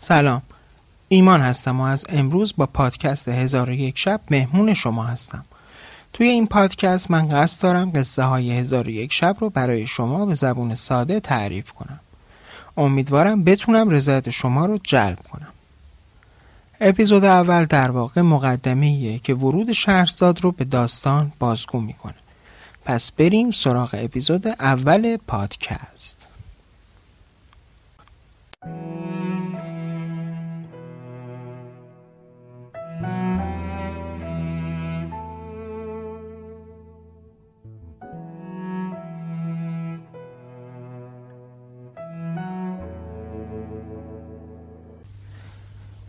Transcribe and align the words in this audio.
سلام. 0.00 0.42
ایمان 1.08 1.40
هستم 1.40 1.80
و 1.80 1.82
از 1.82 2.06
امروز 2.08 2.54
با 2.56 2.66
پادکست 2.66 3.28
هزار 3.28 3.70
یک 3.70 3.98
شب 3.98 4.20
مهمون 4.30 4.74
شما 4.74 5.04
هستم. 5.04 5.44
توی 6.12 6.26
این 6.26 6.46
پادکست 6.46 7.10
من 7.10 7.28
قصد 7.28 7.62
دارم 7.62 7.90
قصه 7.90 8.22
های 8.22 8.58
هزار 8.58 8.88
یک 8.88 9.12
شب 9.12 9.36
رو 9.40 9.50
برای 9.50 9.86
شما 9.86 10.26
به 10.26 10.34
زبون 10.34 10.74
ساده 10.74 11.20
تعریف 11.20 11.72
کنم. 11.72 12.00
امیدوارم 12.76 13.44
بتونم 13.44 13.90
رضایت 13.90 14.30
شما 14.30 14.66
رو 14.66 14.78
جلب 14.82 15.18
کنم. 15.18 15.52
اپیزود 16.80 17.24
اول 17.24 17.64
در 17.64 17.90
واقع 17.90 18.20
مقدمه 18.20 19.18
که 19.18 19.34
ورود 19.34 19.72
شهرزاد 19.72 20.40
رو 20.40 20.52
به 20.52 20.64
داستان 20.64 21.32
بازگو 21.38 21.80
می‌کنه. 21.80 22.14
پس 22.84 23.12
بریم 23.12 23.50
سراغ 23.50 23.90
اپیزود 23.92 24.48
اول 24.48 25.16
پادکست. 25.16 26.28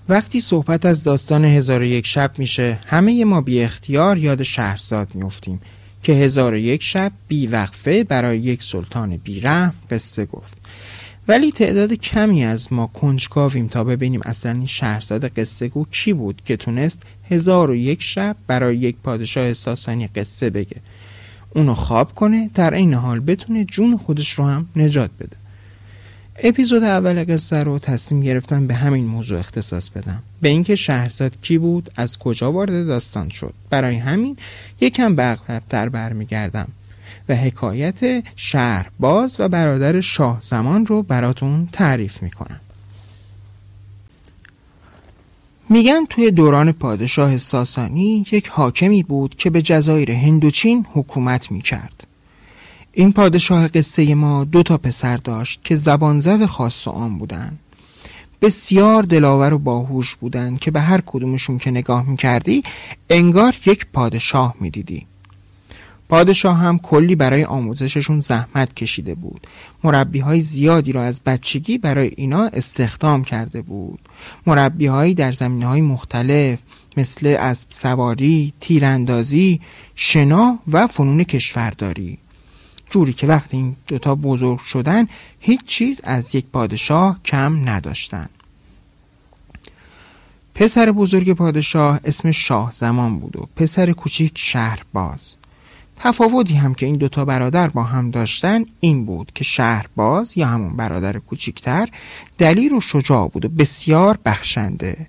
وقتی 0.10 0.40
صحبت 0.40 0.86
از 0.86 1.04
داستان 1.04 1.46
هزار 1.46 1.80
و 1.80 1.84
یک 1.84 2.08
شب 2.08 2.32
میشه 2.38 2.80
همه 2.86 3.26
ما 3.26 3.42
بی 3.42 3.62
اختیار 3.62 4.18
یاد 4.18 4.44
شهرزاد 4.44 5.16
میفتیم 5.16 5.62
که 6.04 6.14
هزار 6.14 6.54
و 6.54 6.58
یک 6.58 6.84
شب 6.84 7.12
بی 7.28 7.48
وقفه 7.48 8.04
برای 8.04 8.40
یک 8.40 8.64
سلطان 8.64 9.18
بیرحم 9.18 9.74
قصه 9.92 10.26
گفت. 10.26 10.58
ولی 11.28 11.52
تعداد 11.52 11.94
کمی 11.94 12.46
از 12.46 12.74
ما 12.74 12.88
کنجکاویم 12.88 13.68
تا 13.68 13.84
ببینیم 13.84 14.22
اصلا 14.26 14.52
این 14.52 14.66
شهرزاد 14.66 15.28
قصه 15.28 15.68
گو 15.68 15.86
کی 15.92 16.14
بود 16.14 16.42
که 16.46 16.58
تونست 16.58 17.02
هزار 17.30 17.72
و 17.72 17.76
یک 17.76 18.04
شب 18.04 18.36
برای 18.48 18.78
یک 18.78 18.96
پادشاه 19.04 19.54
ساسانی 19.54 20.08
قصه 20.08 20.50
بگه. 20.50 20.78
اونو 21.56 21.74
خواب 21.74 22.16
کنه 22.16 22.50
در 22.54 22.74
این 22.74 22.94
حال 22.94 23.20
بتونه 23.20 23.66
جون 23.66 23.98
خودش 23.98 24.32
رو 24.32 24.46
هم 24.46 24.70
نجات 24.76 25.12
بده. 25.20 25.39
اپیزود 26.44 26.84
اول 26.84 27.34
قصه 27.34 27.64
رو 27.64 27.80
تصمیم 27.80 28.22
گرفتم 28.22 28.68
به 28.68 28.74
همین 28.74 29.06
موضوع 29.06 29.40
اختصاص 29.40 29.90
بدم. 29.90 30.24
به 30.42 30.50
اینکه 30.50 30.76
شهرزاد 30.76 31.42
کی 31.42 31.58
بود 31.58 31.90
از 31.96 32.18
کجا 32.18 32.52
وارد 32.52 32.88
داستان 32.88 33.30
شد. 33.30 33.54
برای 33.70 33.96
همین 33.96 34.38
یکم 34.82 35.16
به 35.16 35.24
عقبتر 35.24 35.90
برمیگردم 35.90 36.68
و 37.30 37.36
حکایت 37.36 38.24
شهر 38.36 38.90
باز 39.00 39.36
و 39.40 39.50
برادر 39.50 40.02
شاه 40.02 40.38
زمان 40.42 40.86
رو 40.86 41.04
براتون 41.04 41.70
تعریف 41.72 42.24
می‌کنم. 42.24 42.60
میگن 45.70 46.06
توی 46.10 46.32
دوران 46.32 46.72
پادشاه 46.72 47.38
ساسانی 47.38 48.26
یک 48.32 48.48
حاکمی 48.48 49.04
بود 49.04 49.36
که 49.36 49.50
به 49.50 49.62
جزایر 49.62 50.12
هندوچین 50.12 50.86
حکومت 50.94 51.52
می‌کرد. 51.52 52.08
این 52.94 53.14
پادشاه 53.14 53.68
قصه 53.68 54.16
ما 54.16 54.44
دو 54.44 54.64
تا 54.64 54.78
پسر 54.78 55.18
داشت 55.18 55.60
که 55.64 55.76
زبان 55.76 56.20
زد 56.20 56.46
خاص 56.46 56.88
و 56.88 56.92
عام 56.92 57.18
بودن. 57.18 57.58
بسیار 58.42 59.04
دلاور 59.04 59.54
و 59.54 59.58
باهوش 59.58 60.16
بودن 60.16 60.56
که 60.56 60.72
به 60.72 60.82
هر 60.82 61.02
کدومشون 61.06 61.58
که 61.58 61.72
نگاه 61.72 62.10
می‌کردی 62.10 62.64
انگار 63.10 63.56
یک 63.66 63.86
پادشاه 63.94 64.56
می‌دیدی. 64.60 65.06
پادشاه 66.10 66.58
هم 66.58 66.80
کلی 66.80 67.16
برای 67.16 67.44
آموزششون 67.44 68.20
زحمت 68.20 68.76
کشیده 68.76 69.16
بود. 69.16 69.48
مربی 69.84 70.20
های 70.20 70.42
زیادی 70.42 70.92
را 70.92 71.04
از 71.04 71.22
بچگی 71.26 71.78
برای 71.78 72.12
اینا 72.18 72.44
استخدام 72.44 73.24
کرده 73.24 73.62
بود. 73.62 74.00
مربی 74.48 74.86
هایی 74.88 75.14
در 75.14 75.32
زمینه 75.32 75.68
های 75.68 75.82
مختلف 75.82 76.60
مثل 76.98 77.36
اسب 77.40 77.68
سواری، 77.70 78.54
تیراندازی، 78.62 79.62
شنا 79.96 80.60
و 80.68 80.88
فنون 80.88 81.24
کشورداری. 81.24 82.18
جوری 82.90 83.14
که 83.14 83.28
وقتی 83.28 83.58
این 83.58 83.76
دوتا 83.88 84.16
بزرگ 84.16 84.60
شدن 84.60 85.08
هیچ 85.40 85.66
چیز 85.66 86.02
از 86.04 86.36
یک 86.36 86.46
پادشاه 86.54 87.20
کم 87.26 87.70
نداشتن. 87.70 88.30
پسر 90.56 90.92
بزرگ 90.92 91.34
پادشاه 91.34 92.00
اسم 92.04 92.32
شاه 92.32 92.72
زمان 92.72 93.20
بود 93.20 93.38
و 93.38 93.48
پسر 93.56 93.92
کوچیک 93.92 94.34
شهر 94.36 94.82
باز. 94.94 95.36
تفاوتی 95.96 96.56
هم 96.56 96.74
که 96.74 96.86
این 96.86 96.96
دوتا 96.96 97.26
برادر 97.26 97.68
با 97.68 97.84
هم 97.84 98.10
داشتن 98.10 98.66
این 98.80 99.06
بود 99.06 99.32
که 99.36 99.44
شهر 99.44 99.86
باز 99.96 100.38
یا 100.38 100.48
همون 100.48 100.76
برادر 100.76 101.18
کوچیکتر 101.18 101.90
دلیر 102.38 102.74
و 102.74 102.82
شجاع 102.82 103.28
بود 103.28 103.46
و 103.46 103.50
بسیار 103.50 104.20
بخشنده 104.26 105.08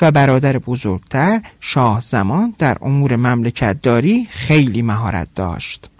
و 0.00 0.10
برادر 0.10 0.58
بزرگتر 0.58 1.42
شاه 1.60 2.00
زمان 2.00 2.54
در 2.58 2.76
امور 2.80 3.16
مملکت 3.16 3.82
داری 3.82 4.26
خیلی 4.30 4.82
مهارت 4.82 5.28
داشت. 5.34 5.90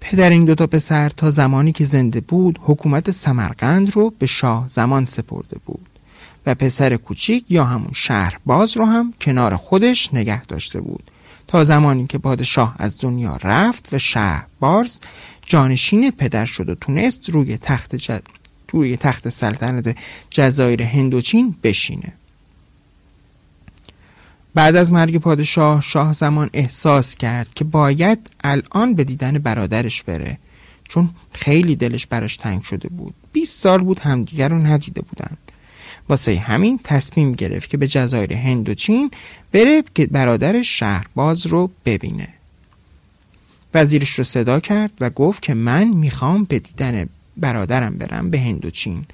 پدر 0.00 0.30
این 0.30 0.44
دوتا 0.44 0.66
پسر 0.66 1.08
تا 1.08 1.30
زمانی 1.30 1.72
که 1.72 1.84
زنده 1.84 2.20
بود 2.20 2.58
حکومت 2.62 3.10
سمرقند 3.10 3.96
رو 3.96 4.12
به 4.18 4.26
شاه 4.26 4.64
زمان 4.68 5.04
سپرده 5.04 5.56
بود 5.66 5.88
و 6.46 6.54
پسر 6.54 6.96
کوچیک 6.96 7.50
یا 7.50 7.64
همون 7.64 7.92
شهر 7.94 8.38
باز 8.46 8.76
رو 8.76 8.84
هم 8.84 9.14
کنار 9.20 9.56
خودش 9.56 10.14
نگه 10.14 10.44
داشته 10.44 10.80
بود. 10.80 11.10
تا 11.46 11.64
زمانی 11.64 12.06
که 12.06 12.18
پادشاه 12.18 12.74
از 12.78 12.98
دنیا 13.00 13.38
رفت 13.42 13.88
و 13.92 13.98
شهر 13.98 14.46
باز 14.60 15.00
جانشین 15.42 16.10
پدر 16.10 16.44
شد 16.44 16.68
و 16.68 16.74
تونست 16.74 17.30
روی 17.30 17.56
تخت, 17.56 17.94
جد... 17.94 18.22
روی 18.68 18.96
تخت 18.96 19.28
سلطنت 19.28 19.96
جزایر 20.30 20.82
هندوچین 20.82 21.56
بشینه. 21.62 22.12
بعد 24.54 24.76
از 24.76 24.92
مرگ 24.92 25.16
پادشاه 25.16 25.82
شاه 25.82 26.12
زمان 26.12 26.50
احساس 26.52 27.16
کرد 27.16 27.54
که 27.54 27.64
باید 27.64 28.18
الان 28.44 28.94
به 28.94 29.04
دیدن 29.04 29.38
برادرش 29.38 30.02
بره 30.02 30.38
چون 30.88 31.10
خیلی 31.32 31.76
دلش 31.76 32.06
براش 32.06 32.36
تنگ 32.36 32.62
شده 32.62 32.88
بود. 32.88 33.14
20 33.32 33.62
سال 33.62 33.82
بود 33.82 34.00
همدیگر 34.00 34.48
رو 34.48 34.58
ندیده 34.58 35.00
بودن. 35.00 35.36
واسه 36.08 36.38
همین 36.38 36.80
تصمیم 36.84 37.32
گرفت 37.32 37.70
که 37.70 37.76
به 37.76 37.88
جزایر 37.88 38.32
هند 38.32 38.68
و 38.68 38.74
چین 38.74 39.10
بره 39.52 39.84
که 39.94 40.06
برادرش 40.06 40.78
شهرباز 40.78 41.46
رو 41.46 41.70
ببینه. 41.84 42.28
وزیرش 43.74 44.10
رو 44.10 44.24
صدا 44.24 44.60
کرد 44.60 44.92
و 45.00 45.10
گفت 45.10 45.42
که 45.42 45.54
من 45.54 45.88
می‌خوام 45.88 46.44
به 46.44 46.58
دیدن 46.58 47.08
برادرم 47.36 47.94
برم 47.98 48.30
به 48.30 48.40
هند 48.40 48.64
و 48.64 48.70
چین. 48.70 49.04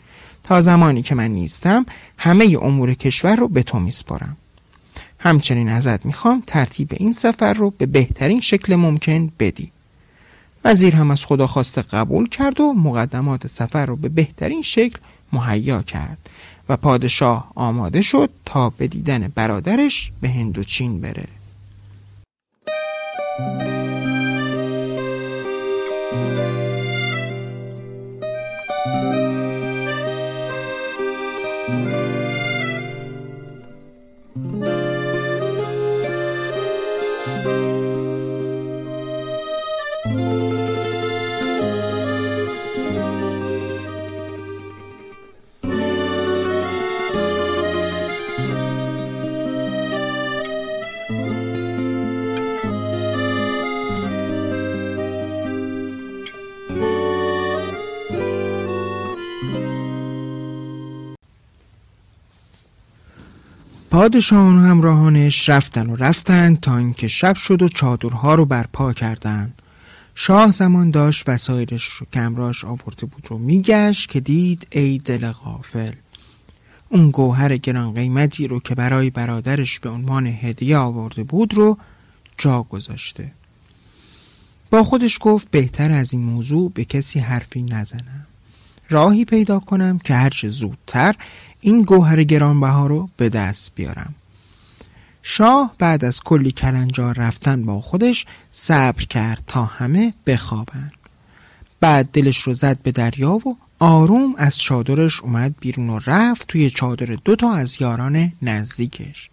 تا 0.45 0.61
زمانی 0.61 1.03
که 1.03 1.15
من 1.15 1.31
نیستم 1.31 1.87
همه 2.19 2.59
امور 2.63 2.95
کشور 2.95 3.37
رو 3.37 3.49
به 3.49 3.63
تو 3.63 3.79
میسپارم. 3.79 4.37
همچنین 5.19 5.69
ازت 5.69 6.06
می‌خوام 6.06 6.43
ترتیب 6.47 6.88
این 6.97 7.12
سفر 7.12 7.53
رو 7.53 7.71
به 7.71 7.87
بهترین 7.87 8.41
شکل 8.41 8.77
ممکن 8.77 9.32
بدی. 9.38 9.72
وزیر 10.65 10.97
هم 10.97 11.10
از 11.10 11.25
خدا 11.25 11.47
خواسته 11.47 11.82
قبول 11.82 12.28
کرد 12.28 12.60
و 12.60 12.72
مقدمات 12.72 13.47
سفر 13.47 13.87
رو 13.87 13.97
به 13.97 14.09
بهترین 14.09 14.62
شکل 14.62 14.99
مهیا 15.32 15.82
کرد 15.82 16.31
و 16.69 16.77
پادشاه 16.77 17.53
آماده 17.54 18.03
شد 18.03 18.31
تا 18.44 18.71
به 18.71 18.87
دیدن 18.87 19.32
برادرش 19.34 20.12
به 20.21 20.28
هندوچین 20.28 21.00
بره. 21.00 21.27
پادشاهان 63.97 64.59
همراهانش 64.59 65.48
رفتن 65.48 65.91
و 65.91 65.97
رفتن 65.97 66.54
تا 66.54 66.77
اینکه 66.77 67.09
شب 67.09 67.37
شد 67.37 67.63
و 67.63 67.69
چادرها 67.69 68.34
رو 68.34 68.45
برپا 68.45 68.93
کردن 68.93 69.53
شاه 70.15 70.51
زمان 70.51 70.91
داشت 70.91 71.28
وسایلش 71.28 71.84
رو 71.84 72.07
کمراش 72.13 72.65
آورده 72.65 73.07
بود 73.07 73.33
و 73.33 73.39
میگشت 73.39 74.09
که 74.09 74.21
دید 74.21 74.66
ای 74.71 74.98
دل 74.98 75.31
غافل. 75.31 75.93
اون 76.89 77.10
گوهر 77.10 77.57
گران 77.57 77.95
قیمتی 77.95 78.48
رو 78.48 78.60
که 78.60 78.75
برای 78.75 79.10
برادرش 79.10 79.81
به 79.81 79.89
عنوان 79.89 80.27
هدیه 80.27 80.77
آورده 80.77 81.25
بود 81.25 81.54
رو 81.54 81.78
جا 82.39 82.63
گذاشته. 82.63 83.33
با 84.71 84.83
خودش 84.83 85.19
گفت 85.21 85.51
بهتر 85.51 85.93
از 85.93 86.13
این 86.13 86.22
موضوع 86.22 86.72
به 86.75 86.84
کسی 86.84 87.21
حرفی 87.21 87.63
نزنم. 87.63 88.27
راهی 88.91 89.25
پیدا 89.25 89.59
کنم 89.59 89.98
که 89.98 90.15
هرچه 90.15 90.48
زودتر 90.48 91.15
این 91.66 91.83
گوهر 91.83 92.24
گرانبها 92.24 92.86
رو 92.86 93.09
به 93.16 93.28
دست 93.28 93.72
بیارم. 93.74 94.15
شاه 95.22 95.74
بعد 95.78 96.04
از 96.04 96.21
کلی 96.21 96.53
کلنجار 96.53 97.15
رفتن 97.15 97.65
با 97.65 97.80
خودش 97.80 98.27
صبر 98.51 99.04
کرد 99.04 99.42
تا 99.47 99.65
همه 99.65 100.15
بخوابن. 100.27 100.92
بعد 101.80 102.10
دلش 102.13 102.39
رو 102.39 102.54
زد 102.54 102.78
به 102.83 102.92
دریا 102.92 103.33
و 103.33 103.57
آروم 103.78 104.34
از 104.39 104.59
چادرش 104.59 105.21
اومد 105.21 105.54
بیرون 105.60 105.91
و 105.91 106.01
رفت 106.07 106.48
توی 106.48 106.71
چادر 106.71 107.07
دوتا 107.24 107.53
از 107.54 107.77
یاران 107.80 108.33
نزدیکش. 108.42 109.30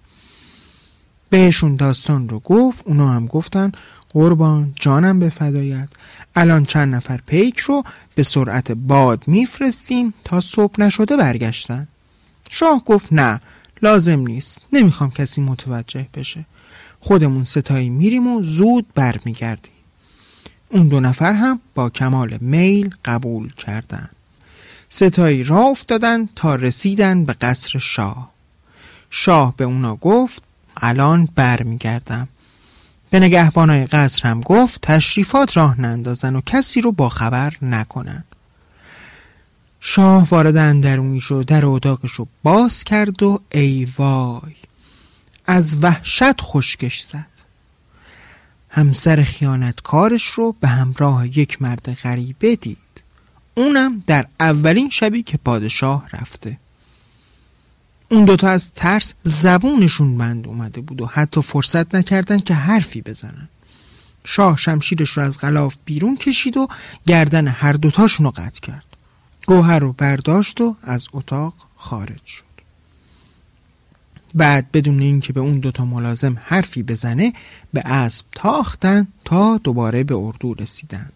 بهشون 1.29 1.75
داستان 1.75 2.29
رو 2.29 2.39
گفت 2.39 2.83
اونا 2.87 3.09
هم 3.09 3.25
گفتن 3.25 3.71
قربان 4.09 4.73
جانم 4.75 5.19
به 5.19 5.29
فدایت. 5.29 5.89
الان 6.35 6.65
چند 6.65 6.95
نفر 6.95 7.19
پیک 7.25 7.59
رو 7.59 7.83
به 8.15 8.23
سرعت 8.23 8.71
باد 8.71 9.23
میفرستیم 9.27 10.13
تا 10.23 10.41
صبح 10.41 10.81
نشده 10.81 11.17
برگشتن. 11.17 11.87
شاه 12.53 12.83
گفت 12.85 13.13
نه 13.13 13.41
لازم 13.81 14.19
نیست. 14.19 14.61
نمی‌خوام 14.73 15.11
کسی 15.11 15.41
متوجه 15.41 16.07
بشه. 16.13 16.45
خودمون 16.99 17.43
ستایی 17.43 17.89
میریم 17.89 18.27
و 18.27 18.43
زود 18.43 18.85
برمیگردیم. 18.95 19.71
اون 20.69 20.87
دو 20.87 20.99
نفر 20.99 21.33
هم 21.33 21.59
با 21.75 21.89
کمال 21.89 22.37
میل 22.41 22.95
قبول 23.05 23.53
کردند. 23.53 24.15
ستایی 24.89 25.43
را 25.43 25.59
افتادن 25.59 26.29
تا 26.35 26.55
رسیدن 26.55 27.25
به 27.25 27.33
قصر 27.33 27.79
شاه. 27.79 28.29
شاه 29.09 29.53
به 29.57 29.63
اونا 29.63 29.95
گفت 29.95 30.43
الان 30.77 31.27
برمیگردم. 31.35 32.27
به 33.09 33.19
نگهبانای 33.19 33.85
قصر 33.85 34.29
هم 34.29 34.41
گفت 34.41 34.81
تشریفات 34.81 35.57
راه 35.57 35.81
نندازن 35.81 36.35
و 36.35 36.41
کسی 36.41 36.81
رو 36.81 36.91
با 36.91 37.09
خبر 37.09 37.53
نکنن. 37.61 38.23
شاه 39.85 40.29
وارد 40.29 40.57
اندرونی 40.57 41.21
شد 41.21 41.45
در 41.47 41.65
اتاقش 41.65 42.11
رو 42.11 42.27
باز 42.43 42.83
کرد 42.83 43.23
و 43.23 43.39
ای 43.51 43.87
وای 43.97 44.55
از 45.45 45.83
وحشت 45.83 46.41
خشکش 46.41 47.01
زد. 47.01 47.27
همسر 48.69 49.23
خیانتکارش 49.23 50.25
رو 50.25 50.55
به 50.59 50.67
همراه 50.67 51.37
یک 51.37 51.61
مرد 51.61 51.97
غریبه 52.03 52.55
دید. 52.55 52.77
اونم 53.55 54.03
در 54.07 54.25
اولین 54.39 54.89
شبی 54.89 55.23
که 55.23 55.37
پادشاه 55.37 56.09
رفته. 56.13 56.57
اون 58.09 58.25
دوتا 58.25 58.47
از 58.47 58.73
ترس 58.73 59.13
زبونشون 59.23 60.17
بند 60.17 60.47
اومده 60.47 60.81
بود 60.81 61.01
و 61.01 61.05
حتی 61.05 61.41
فرصت 61.41 61.95
نکردن 61.95 62.39
که 62.39 62.53
حرفی 62.53 63.01
بزنن. 63.01 63.49
شاه 64.25 64.57
شمشیرش 64.57 65.09
رو 65.09 65.23
از 65.23 65.37
غلاف 65.37 65.77
بیرون 65.85 66.17
کشید 66.17 66.57
و 66.57 66.67
گردن 67.07 67.47
هر 67.47 67.73
دوتاشون 67.73 68.25
رو 68.25 68.31
قطع 68.31 68.59
کرد. 68.61 68.92
گوهر 69.47 69.79
رو 69.79 69.93
برداشت 69.93 70.61
و 70.61 70.75
از 70.81 71.07
اتاق 71.13 71.53
خارج 71.75 72.25
شد. 72.25 72.43
بعد 74.35 74.71
بدون 74.71 75.01
اینکه 75.01 75.33
به 75.33 75.39
اون 75.39 75.59
دوتا 75.59 75.85
ملازم 75.85 76.37
حرفی 76.43 76.83
بزنه 76.83 77.33
به 77.73 77.81
اسب 77.85 78.25
تاختن 78.31 79.07
تا 79.25 79.57
دوباره 79.57 80.03
به 80.03 80.15
اردو 80.15 80.53
رسیدن. 80.53 81.09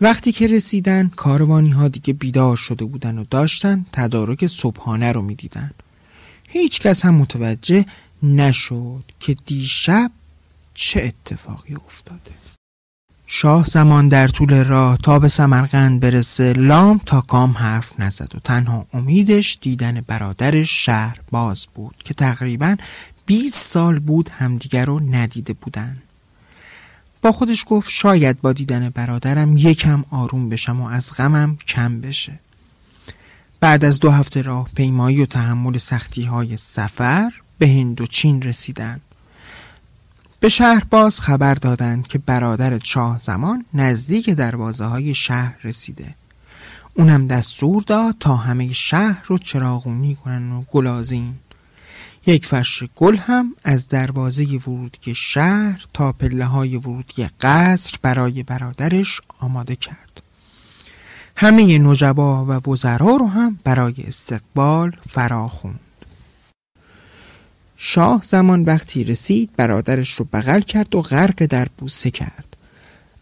وقتی 0.00 0.32
که 0.32 0.46
رسیدن 0.46 1.08
کاروانی 1.16 1.70
ها 1.70 1.88
دیگه 1.88 2.12
بیدار 2.12 2.56
شده 2.56 2.84
بودن 2.84 3.18
و 3.18 3.24
داشتن 3.30 3.86
تدارک 3.92 4.46
صبحانه 4.46 5.12
رو 5.12 5.22
می‌دیدن. 5.22 5.70
هیچ 6.48 6.80
کس 6.80 7.04
هم 7.04 7.14
متوجه 7.14 7.86
نشد 8.22 9.04
که 9.20 9.34
دیشب 9.34 10.10
چه 10.74 11.02
اتفاقی 11.02 11.74
افتاده. 11.74 12.30
شاه 13.26 13.64
زمان 13.64 14.08
در 14.08 14.28
طول 14.28 14.64
راه 14.64 14.96
تا 14.96 15.18
به 15.18 15.28
سمرقند 15.28 16.00
برسه 16.00 16.52
لام 16.52 17.00
تا 17.06 17.20
کام 17.20 17.50
حرف 17.50 18.00
نزد 18.00 18.34
و 18.34 18.38
تنها 18.38 18.86
امیدش 18.92 19.58
دیدن 19.60 20.00
برادرش 20.06 20.84
شهر 20.84 21.18
باز 21.30 21.66
بود 21.74 21.94
که 22.04 22.14
تقریبا 22.14 22.76
20 23.26 23.66
سال 23.66 23.98
بود 23.98 24.28
همدیگر 24.28 24.84
رو 24.84 25.00
ندیده 25.00 25.52
بودن. 25.52 25.96
با 27.22 27.32
خودش 27.32 27.64
گفت 27.68 27.90
شاید 27.90 28.40
با 28.40 28.52
دیدن 28.52 28.88
برادرم 28.88 29.56
یکم 29.56 30.04
آروم 30.10 30.48
بشم 30.48 30.80
و 30.80 30.86
از 30.86 31.12
غمم 31.16 31.56
کم 31.66 32.00
بشه. 32.00 32.40
بعد 33.60 33.84
از 33.84 34.00
دو 34.00 34.10
هفته 34.10 34.42
راه 34.42 34.68
پیمایی 34.74 35.22
و 35.22 35.26
تحمل 35.26 35.78
سختی 35.78 36.24
های 36.24 36.56
سفر 36.56 37.32
به 37.58 37.68
هند 37.68 38.00
و 38.00 38.06
چین 38.06 38.42
رسیدن. 38.42 39.00
به 40.42 40.48
شهر 40.48 40.84
باز 40.90 41.20
خبر 41.20 41.54
دادند 41.54 42.08
که 42.08 42.18
برادر 42.18 42.78
شاه 42.78 43.18
زمان 43.18 43.64
نزدیک 43.74 44.30
دروازه 44.30 44.84
های 44.84 45.14
شهر 45.14 45.56
رسیده. 45.64 46.14
اونم 46.94 47.26
دستور 47.26 47.82
داد 47.82 48.14
تا 48.20 48.36
همه 48.36 48.72
شهر 48.72 49.22
رو 49.26 49.38
چراغونی 49.38 50.14
کنن 50.14 50.52
و 50.52 50.62
گلازین 50.72 51.34
یک 52.26 52.46
فرش 52.46 52.84
گل 52.96 53.16
هم 53.16 53.54
از 53.64 53.88
دروازه 53.88 54.44
ورودی 54.44 55.14
شهر 55.14 55.84
تا 55.92 56.12
پله 56.12 56.44
های 56.44 56.76
ورودی 56.76 57.26
قصر 57.40 57.98
برای 58.02 58.42
برادرش 58.42 59.20
آماده 59.38 59.76
کرد. 59.76 60.22
همه 61.36 61.78
نجبا 61.78 62.44
و 62.44 62.70
وزرا 62.70 63.16
رو 63.16 63.28
هم 63.28 63.58
برای 63.64 63.94
استقبال 64.06 64.96
فراخوند. 65.08 65.80
شاه 67.84 68.22
زمان 68.24 68.62
وقتی 68.62 69.04
رسید 69.04 69.50
برادرش 69.56 70.10
رو 70.10 70.26
بغل 70.32 70.60
کرد 70.60 70.94
و 70.94 71.02
غرق 71.02 71.46
در 71.46 71.68
بوسه 71.78 72.10
کرد. 72.10 72.56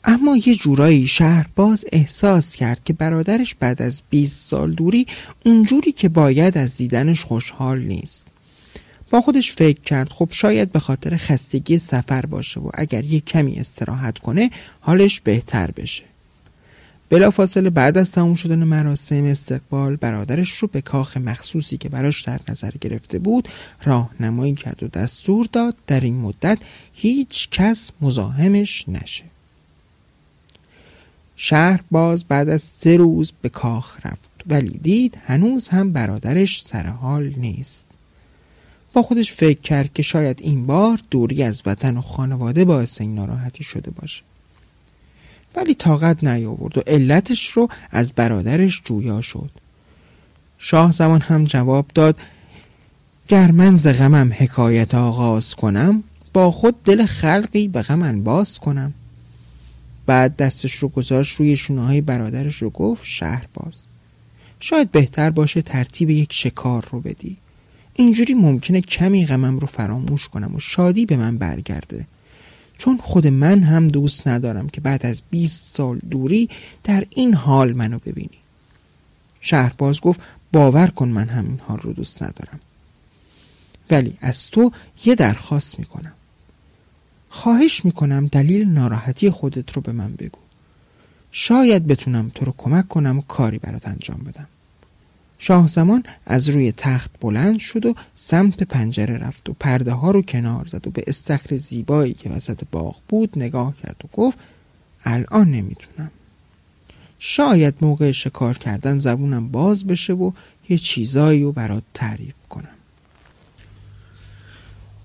اما 0.05 0.37
یه 0.37 0.55
جورایی 0.55 1.07
شهر 1.07 1.47
باز 1.57 1.85
احساس 1.93 2.57
کرد 2.57 2.85
که 2.85 2.93
برادرش 2.93 3.55
بعد 3.55 3.83
از 3.83 4.03
20 4.11 4.49
سال 4.49 4.73
دوری 4.73 5.07
اونجوری 5.45 5.93
که 5.93 6.09
باید 6.09 6.59
از 6.59 6.77
دیدنش 6.77 7.25
خوشحال 7.25 7.79
نیست. 7.81 8.29
با 9.11 9.21
خودش 9.21 9.53
فکر 9.53 9.81
کرد 9.81 10.09
خب 10.13 10.29
شاید 10.31 10.73
به 10.73 10.79
خاطر 10.79 11.17
خستگی 11.17 11.79
سفر 11.79 12.27
باشه 12.27 12.61
و 12.61 12.71
اگر 12.75 13.05
یه 13.05 13.21
کمی 13.21 13.57
استراحت 13.57 14.19
کنه 14.19 14.51
حالش 14.81 15.21
بهتر 15.21 15.71
بشه. 15.71 16.10
بلافاصله 17.11 17.71
بعد 17.71 17.99
از 17.99 18.13
تموم 18.13 18.35
شدن 18.35 18.65
مراسم 18.65 19.25
استقبال 19.25 19.97
برادرش 19.97 20.51
رو 20.51 20.69
به 20.69 20.81
کاخ 20.81 21.17
مخصوصی 21.17 21.79
که 21.79 21.89
براش 21.89 22.23
در 22.23 22.41
نظر 22.49 22.71
گرفته 22.81 23.19
بود 23.19 23.49
راهنمایی 23.85 24.55
کرد 24.55 24.83
و 24.83 24.89
دستور 24.89 25.49
داد. 25.53 25.75
در 25.87 26.01
این 26.01 26.21
مدت 26.21 26.59
هیچ 26.93 27.49
کس 27.51 27.91
مزاحمش 28.01 28.89
نشه. 28.89 29.25
شهر 31.37 31.81
باز 31.91 32.25
بعد 32.25 32.49
از 32.49 32.63
سه 32.63 32.97
روز 32.97 33.33
به 33.43 33.49
کاخ 33.49 34.07
رفت. 34.07 34.31
ولی 34.47 34.79
دید 34.83 35.19
هنوز 35.27 35.69
هم 35.69 35.93
برادرش 35.93 36.63
سرحال 36.63 37.33
نیست. 37.37 37.87
با 38.93 39.03
خودش 39.03 39.33
فکر 39.33 39.61
کرد 39.61 39.93
که 39.93 40.03
شاید 40.03 40.41
این 40.43 40.67
بار 40.67 41.01
دوری 41.11 41.43
از 41.43 41.63
وطن 41.67 41.97
و 41.97 42.01
خانواده 42.01 42.65
باعث 42.65 43.01
این 43.01 43.15
ناراحتی 43.15 43.65
شده 43.65 43.91
باشه. 43.91 44.23
ولی 45.55 45.75
طاقت 45.75 46.25
نیاورد 46.25 46.79
و 46.79 46.83
علتش 46.87 47.51
رو 47.51 47.69
از 47.91 48.13
برادرش 48.13 48.83
جویا 48.85 49.21
شد. 49.21 49.51
شاه 50.59 50.93
زمان 50.93 51.21
هم 51.21 51.45
جواب 51.45 51.87
داد 51.95 52.19
گر 53.29 53.51
من 53.51 53.77
ز 53.77 53.87
غمم 53.87 54.33
حکایت 54.39 54.95
آغاز 54.95 55.55
کنم 55.55 56.03
با 56.33 56.51
خود 56.51 56.83
دل 56.83 57.07
خلقی 57.07 57.69
به 57.69 57.83
غم 57.83 58.23
باز 58.23 58.59
کنم. 58.59 58.95
بعد 60.07 60.37
دستش 60.37 60.75
رو 60.75 60.89
گذاشت 60.89 61.37
روی 61.37 61.57
شونه 61.57 61.85
های 61.85 62.01
برادرش 62.01 62.57
رو 62.57 62.71
گفت 62.71 63.05
شهر 63.05 63.47
باز. 63.55 63.75
شاید 64.61 64.93
بهتر 64.93 65.31
باشه 65.31 65.63
ترتیب 65.63 66.11
یک 66.11 66.33
شکار 66.33 66.89
رو 66.91 67.01
بدی. 67.01 67.37
اینجوری 67.95 68.35
ممکنه 68.35 68.81
کمی 68.81 69.27
غمم 69.27 69.59
رو 69.59 69.67
فراموش 69.67 70.29
کنم 70.29 70.55
و 70.55 70.61
شادی 70.61 71.07
به 71.07 71.17
من 71.17 71.39
برگرده. 71.39 72.07
چون 72.81 72.99
خود 72.99 73.27
من 73.27 73.63
هم 73.63 73.89
دوست 73.89 74.29
ندارم 74.29 74.69
که 74.69 74.81
بعد 74.81 75.07
از 75.07 75.23
20 75.31 75.77
سال 75.77 75.99
دوری 75.99 76.49
در 76.85 77.07
این 77.11 77.35
حال 77.35 77.73
منو 77.73 77.99
ببینی. 77.99 78.39
شهرباز 79.41 80.01
گفت 80.01 80.21
باور 80.53 80.87
کن 80.87 81.09
من 81.09 81.29
همین 81.29 81.61
حال 81.69 81.79
رو 81.79 81.93
دوست 81.93 82.23
ندارم. 82.23 82.61
ولی 83.91 84.17
از 84.21 84.51
تو 84.51 84.73
یه 85.05 85.15
درخواست 85.15 85.79
می‌کنم. 85.79 86.13
خواهش 87.29 87.85
می‌کنم 87.85 88.27
دلیل 88.27 88.69
ناراحتی 88.69 89.31
خودت 89.31 89.73
رو 89.73 89.83
به 89.83 89.93
من 89.93 90.15
بگو. 90.15 90.39
شاید 91.33 91.87
بتونم 91.87 92.31
تو 92.35 92.45
رو 92.45 92.55
کمک 92.59 92.89
کنم 92.89 93.19
و 93.19 93.23
کاری 93.23 93.59
برات 93.59 93.89
انجام 93.89 94.19
بدم. 94.19 94.49
شاه 95.43 95.69
زمان 95.69 96.03
از 96.27 96.49
روی 96.49 96.73
تخت 96.73 97.11
بلند 97.21 97.59
شد 97.59 97.87
و 97.87 97.95
سمت 98.15 98.63
پنجره 98.63 99.19
رفت 99.19 99.49
و 99.49 99.53
پرده 99.61 99.93
ها 99.93 100.11
رو 100.11 100.23
کنار 100.23 100.67
زد 100.67 100.87
و 100.87 100.91
به 100.91 101.05
استخر 101.07 101.57
زیبایی 101.57 102.13
که 102.13 102.31
وسط 102.31 102.61
باغ 102.71 102.97
بود 103.09 103.33
نگاه 103.37 103.75
کرد 103.83 103.97
و 104.05 104.09
گفت 104.13 104.39
الان 105.05 105.51
نمی‌تونم 105.51 106.11
شاید 107.19 107.75
موقع 107.81 108.11
شکار 108.11 108.59
کردن 108.59 108.99
زبونم 108.99 109.49
باز 109.49 109.87
بشه 109.87 110.13
و 110.13 110.33
یه 110.69 110.79
چیزایی 110.79 111.43
رو 111.43 111.53
برات 111.53 111.83
تعریف 111.95 112.47
کنم. 112.49 112.69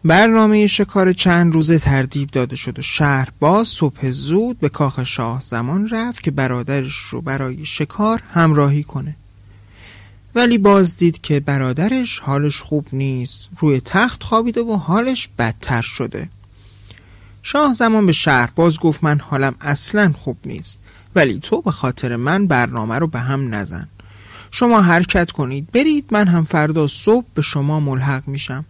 برنامه 0.03 0.67
شکار 0.67 1.13
چند 1.13 1.53
روزه 1.53 1.79
تردیب 1.79 2.31
داده 2.31 2.55
شد 2.55 2.79
و 2.79 2.81
شهر 2.81 3.29
باز 3.39 3.67
صبح 3.67 4.11
زود 4.11 4.59
به 4.59 4.69
کاخ 4.69 5.03
شاه 5.03 5.41
زمان 5.41 5.89
رفت 5.89 6.23
که 6.23 6.31
برادرش 6.31 6.95
رو 6.95 7.21
برای 7.21 7.65
شکار 7.65 8.21
همراهی 8.33 8.83
کنه. 8.83 9.15
ولی 10.35 10.57
باز 10.57 10.97
دید 10.97 11.21
که 11.21 11.39
برادرش 11.39 12.19
حالش 12.19 12.57
خوب 12.57 12.87
نیست. 12.93 13.49
روی 13.59 13.81
تخت 13.85 14.23
خوابیده 14.23 14.61
و 14.61 14.75
حالش 14.75 15.29
بدتر 15.39 15.81
شده. 15.81 16.29
شاه 17.43 17.73
زمان 17.73 18.05
به 18.05 18.11
شهر 18.11 18.49
باز 18.55 18.79
گفت 18.79 19.03
من 19.03 19.19
حالم 19.19 19.55
اصلا 19.61 20.13
خوب 20.17 20.37
نیست. 20.45 20.79
ولی 21.15 21.39
تو 21.39 21.61
به 21.61 21.71
خاطر 21.71 22.15
من 22.15 22.47
برنامه 22.47 22.95
رو 22.95 23.07
به 23.07 23.19
هم 23.19 23.55
نزن. 23.55 23.87
شما 24.51 24.81
حرکت 24.81 25.31
کنید. 25.31 25.71
برید. 25.71 26.05
من 26.11 26.27
هم 26.27 26.43
فردا 26.43 26.87
صبح 26.87 27.25
به 27.33 27.41
شما 27.41 27.79
ملحق 27.79 28.27
میشم. 28.27 28.65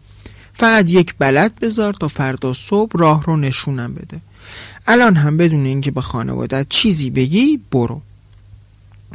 فقط 0.54 0.90
یک 0.90 1.16
بلد 1.20 1.56
بذار 1.56 1.94
تا 1.94 2.08
فردا 2.08 2.54
صبح 2.54 2.92
راه 3.00 3.24
رو 3.24 3.38
نشونم 3.38 3.94
بده. 3.94 4.22
الان 4.88 5.16
هم 5.16 5.38
بدون 5.38 5.66
اینکه 5.66 5.92
به 5.92 6.02
خانوادت 6.02 6.70
چیزی 6.70 7.10
بگی 7.10 7.60
برو. 7.72 8.02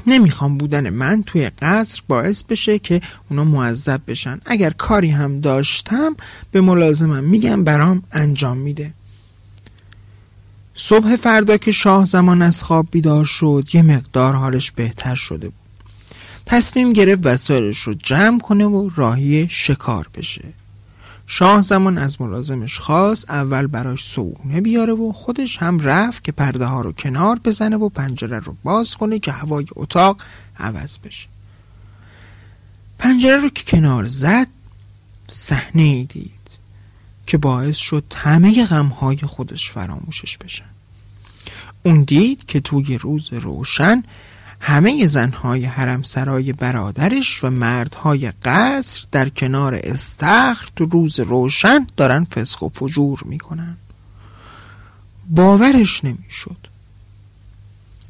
نمی‌خوام 0.06 0.58
بودن 0.58 0.90
من 0.90 1.22
توی 1.22 1.50
قصر 1.62 2.02
باعث 2.08 2.42
بشه 2.42 2.78
که 2.78 3.00
اونا 3.30 3.44
معذب 3.44 4.00
بشن. 4.06 4.40
اگر 4.46 4.70
کاری 4.70 5.10
هم 5.10 5.40
داشتم 5.40 6.16
به 6.52 6.60
ملازمم 6.60 7.24
میگم 7.24 7.64
برام 7.64 8.02
انجام 8.12 8.56
میده. 8.56 8.94
صبح 10.74 11.16
فردا 11.16 11.56
که 11.56 11.72
شاه 11.72 12.04
زمان 12.04 12.42
از 12.42 12.62
خواب 12.62 12.86
بیدار 12.90 13.24
شد 13.24 13.68
یه 13.72 13.82
مقدار 13.82 14.34
حالش 14.34 14.70
بهتر 14.70 15.14
شده 15.14 15.48
بود. 15.48 15.54
تصمیم 16.46 16.92
گرفت 16.92 17.26
وسایلش 17.26 17.78
رو 17.78 17.94
جمع 17.94 18.38
کنه 18.38 18.66
و 18.66 18.90
راهی 18.96 19.46
شکار 19.50 20.08
بشه. 20.14 20.44
شاه 21.32 21.62
زمان 21.62 21.98
از 21.98 22.20
ملازمش 22.20 22.78
خواست 22.78 23.30
اول 23.30 23.66
براش 23.66 24.04
صبحونه 24.04 24.60
بیاره 24.60 24.92
و 24.92 25.12
خودش 25.12 25.56
هم 25.56 25.80
رفت 25.80 26.24
که 26.24 26.32
پرده 26.32 26.64
ها 26.64 26.80
رو 26.80 26.92
کنار 26.92 27.38
بزنه 27.44 27.76
و 27.76 27.88
پنجره 27.88 28.38
رو 28.38 28.56
باز 28.64 28.96
کنه 28.96 29.18
که 29.18 29.32
هوای 29.32 29.66
اتاق 29.76 30.22
عوض 30.58 30.98
بشه. 30.98 31.28
پنجره 32.98 33.36
رو 33.36 33.48
که 33.48 33.64
کنار 33.64 34.06
زد 34.06 34.46
صحنه 35.30 35.82
ای 35.82 36.04
دید 36.04 36.50
که 37.26 37.38
باعث 37.38 37.76
شد 37.76 38.04
همه 38.16 38.66
غمهای 38.66 39.16
خودش 39.16 39.70
فراموشش 39.70 40.38
بشن. 40.38 40.70
اون 41.82 42.02
دید 42.02 42.44
که 42.44 42.60
توی 42.60 42.98
روز 42.98 43.32
روشن 43.32 44.02
همه 44.60 45.06
زنهای 45.06 45.64
حرم 45.64 46.02
سرای 46.02 46.52
برادرش 46.52 47.44
و 47.44 47.50
مردهای 47.50 48.30
قصر 48.30 49.06
در 49.12 49.28
کنار 49.28 49.80
استخر 49.84 50.68
تو 50.76 50.84
روز 50.84 51.20
روشن 51.20 51.86
دارن 51.96 52.24
فسق 52.24 52.62
و 52.62 52.68
فجور 52.68 53.22
می‌کنن. 53.26 53.76
باورش 55.30 56.04
نمی‌شد. 56.04 56.56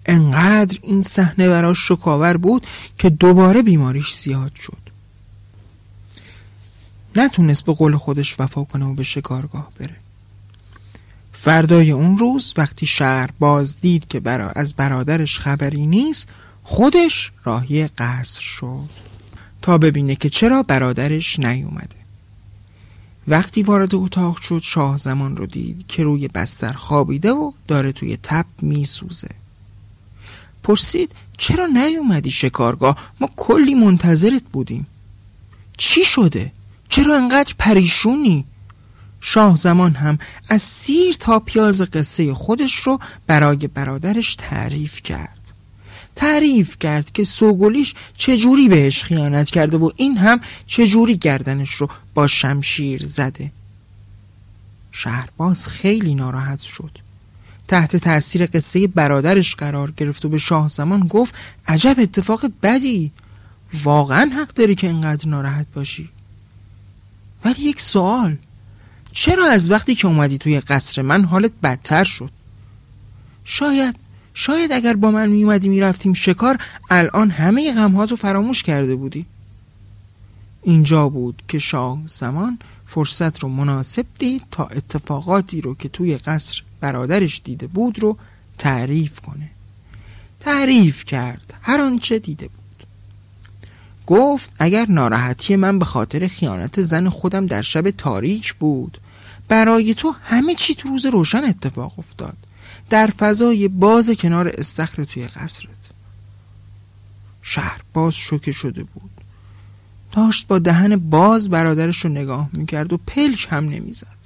انقدر 0.06 0.78
این 0.82 1.02
صحنه 1.02 1.48
براش 1.48 1.88
شکاور 1.88 2.36
بود 2.36 2.66
که 2.98 3.10
دوباره 3.10 3.62
بیماریش 3.62 4.14
زیاد 4.14 4.54
شد. 4.54 4.90
نتونست 7.16 7.64
به 7.64 7.72
قول 7.74 7.96
خودش 7.96 8.40
وفا 8.40 8.64
کنه 8.64 8.84
و 8.84 8.94
به 8.94 9.02
شکارگاه 9.02 9.72
بره. 9.78 9.99
فردای 11.42 11.90
اون 11.90 12.18
روز 12.18 12.54
وقتی 12.56 12.86
شهر 12.86 13.30
باز 13.38 13.80
دید 13.80 14.06
که 14.08 14.20
برا 14.20 14.50
از 14.50 14.74
برادرش 14.74 15.38
خبری 15.38 15.86
نیست 15.86 16.28
خودش 16.62 17.32
راهی 17.44 17.86
قصر 17.86 18.40
شد 18.40 18.88
تا 19.62 19.78
ببینه 19.78 20.16
که 20.16 20.28
چرا 20.28 20.62
برادرش 20.62 21.38
نیومده 21.38 21.96
وقتی 23.28 23.62
وارد 23.62 23.94
اتاق 23.94 24.40
شد 24.40 24.60
شاه 24.62 24.98
زمان 24.98 25.36
رو 25.36 25.46
دید 25.46 25.84
که 25.88 26.02
روی 26.02 26.28
بستر 26.28 26.72
خوابیده 26.72 27.32
و 27.32 27.52
داره 27.68 27.92
توی 27.92 28.18
تب 28.22 28.46
میسوزه 28.62 29.30
پرسید 30.62 31.14
چرا 31.38 31.66
نیومدی 31.66 32.30
شکارگاه 32.30 32.96
ما 33.20 33.30
کلی 33.36 33.74
منتظرت 33.74 34.42
بودیم 34.52 34.86
چی 35.76 36.04
شده؟ 36.04 36.52
چرا 36.88 37.16
انقدر 37.16 37.54
پریشونی؟ 37.58 38.44
شاه 39.20 39.56
زمان 39.56 39.94
هم 39.94 40.18
از 40.48 40.62
سیر 40.62 41.14
تا 41.14 41.38
پیاز 41.38 41.82
قصه 41.82 42.34
خودش 42.34 42.74
رو 42.74 42.98
برای 43.26 43.56
برادرش 43.56 44.34
تعریف 44.34 45.02
کرد. 45.02 45.40
تعریف 46.16 46.78
کرد 46.78 47.12
که 47.12 47.24
سوگلیش 47.24 47.94
چجوری 48.14 48.68
بهش 48.68 49.02
خیانت 49.02 49.50
کرده 49.50 49.76
و 49.76 49.90
این 49.96 50.16
هم 50.16 50.40
چجوری 50.66 51.16
گردنش 51.16 51.70
رو 51.74 51.88
با 52.14 52.26
شمشیر 52.26 53.06
زده. 53.06 53.52
شهرباز 54.92 55.66
خیلی 55.66 56.14
ناراحت 56.14 56.60
شد. 56.60 56.98
تحت 57.68 57.96
تاثیر 57.96 58.46
قصه 58.46 58.86
برادرش 58.86 59.54
قرار 59.54 59.90
گرفت 59.90 60.24
و 60.24 60.28
به 60.28 60.38
شاه 60.38 60.68
زمان 60.68 61.06
گفت 61.06 61.34
عجب 61.66 61.96
اتفاق 61.98 62.50
بدی. 62.62 63.12
واقعا 63.84 64.30
حق 64.36 64.54
داری 64.54 64.74
که 64.74 64.86
اینقدر 64.86 65.28
ناراحت 65.28 65.66
باشی. 65.74 66.08
ولی 67.44 67.62
یک 67.62 67.80
سوال 67.80 68.36
چرا 69.12 69.46
از 69.46 69.70
وقتی 69.70 69.94
که 69.94 70.06
اومدی 70.06 70.38
توی 70.38 70.60
قصر 70.60 71.02
من 71.02 71.24
حالت 71.24 71.52
بدتر 71.62 72.04
شد؟ 72.04 72.30
شاید 73.44 73.96
شاید 74.34 74.72
اگر 74.72 74.96
با 74.96 75.10
من 75.10 75.28
میومدی 75.28 75.68
می‌رفتیم 75.68 76.12
شکار 76.12 76.58
الان 76.90 77.30
همه 77.30 77.74
غمهاتو 77.74 78.16
فراموش 78.16 78.62
کرده 78.62 78.94
بودی. 78.94 79.26
اینجا 80.62 81.08
بود 81.08 81.42
که 81.48 81.58
شاه 81.58 81.98
زمان 82.06 82.58
فرصت 82.86 83.38
رو 83.38 83.48
مناسب 83.48 84.06
دید 84.18 84.42
تا 84.50 84.64
اتفاقاتی 84.64 85.60
رو 85.60 85.74
که 85.74 85.88
توی 85.88 86.18
قصر 86.18 86.62
برادرش 86.80 87.40
دیده 87.44 87.66
بود 87.66 87.98
رو 87.98 88.16
تعریف 88.58 89.20
کنه. 89.20 89.50
تعریف 90.40 91.04
کرد 91.04 91.54
هر 91.62 91.80
آنچه 91.80 92.18
دیده 92.18 92.48
بود. 92.48 92.59
گفت 94.10 94.52
اگر 94.58 94.86
ناراحتی 94.88 95.56
من 95.56 95.78
به 95.78 95.84
خاطر 95.84 96.28
خیانت 96.28 96.82
زن 96.82 97.08
خودم 97.08 97.46
در 97.46 97.62
شب 97.62 97.90
تاریک 97.90 98.54
بود 98.54 98.98
برای 99.48 99.94
تو 99.94 100.14
همه 100.22 100.54
چی 100.54 100.74
تو 100.74 100.88
روز 100.88 101.06
روشن 101.06 101.44
اتفاق 101.44 101.98
افتاد. 101.98 102.36
در 102.90 103.06
فضای 103.06 103.68
باز 103.68 104.10
کنار 104.10 104.48
استخر 104.48 105.04
توی 105.04 105.26
قصرت. 105.26 105.90
شهر 107.42 107.80
باز 107.94 108.14
شوکه 108.14 108.52
شده 108.52 108.84
بود. 108.84 109.10
داشت 110.12 110.46
با 110.46 110.58
دهن 110.58 110.96
باز 110.96 111.48
برادرش 111.48 112.04
رو 112.04 112.10
نگاه 112.10 112.48
می‌کرد 112.52 112.92
و 112.92 112.96
پلک 112.96 113.48
هم 113.50 113.68
نمی‌زد. 113.68 114.16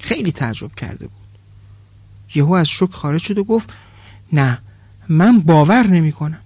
خیلی 0.00 0.32
تعجب 0.32 0.74
کرده 0.74 1.06
بود. 1.06 1.38
یهو 2.34 2.52
از 2.52 2.68
شوک 2.68 2.92
خارج 2.92 3.20
شد 3.20 3.38
و 3.38 3.44
گفت 3.44 3.72
نه 4.32 4.58
من 5.08 5.40
باور 5.40 5.86
نمی 5.86 6.12
کنم 6.12 6.40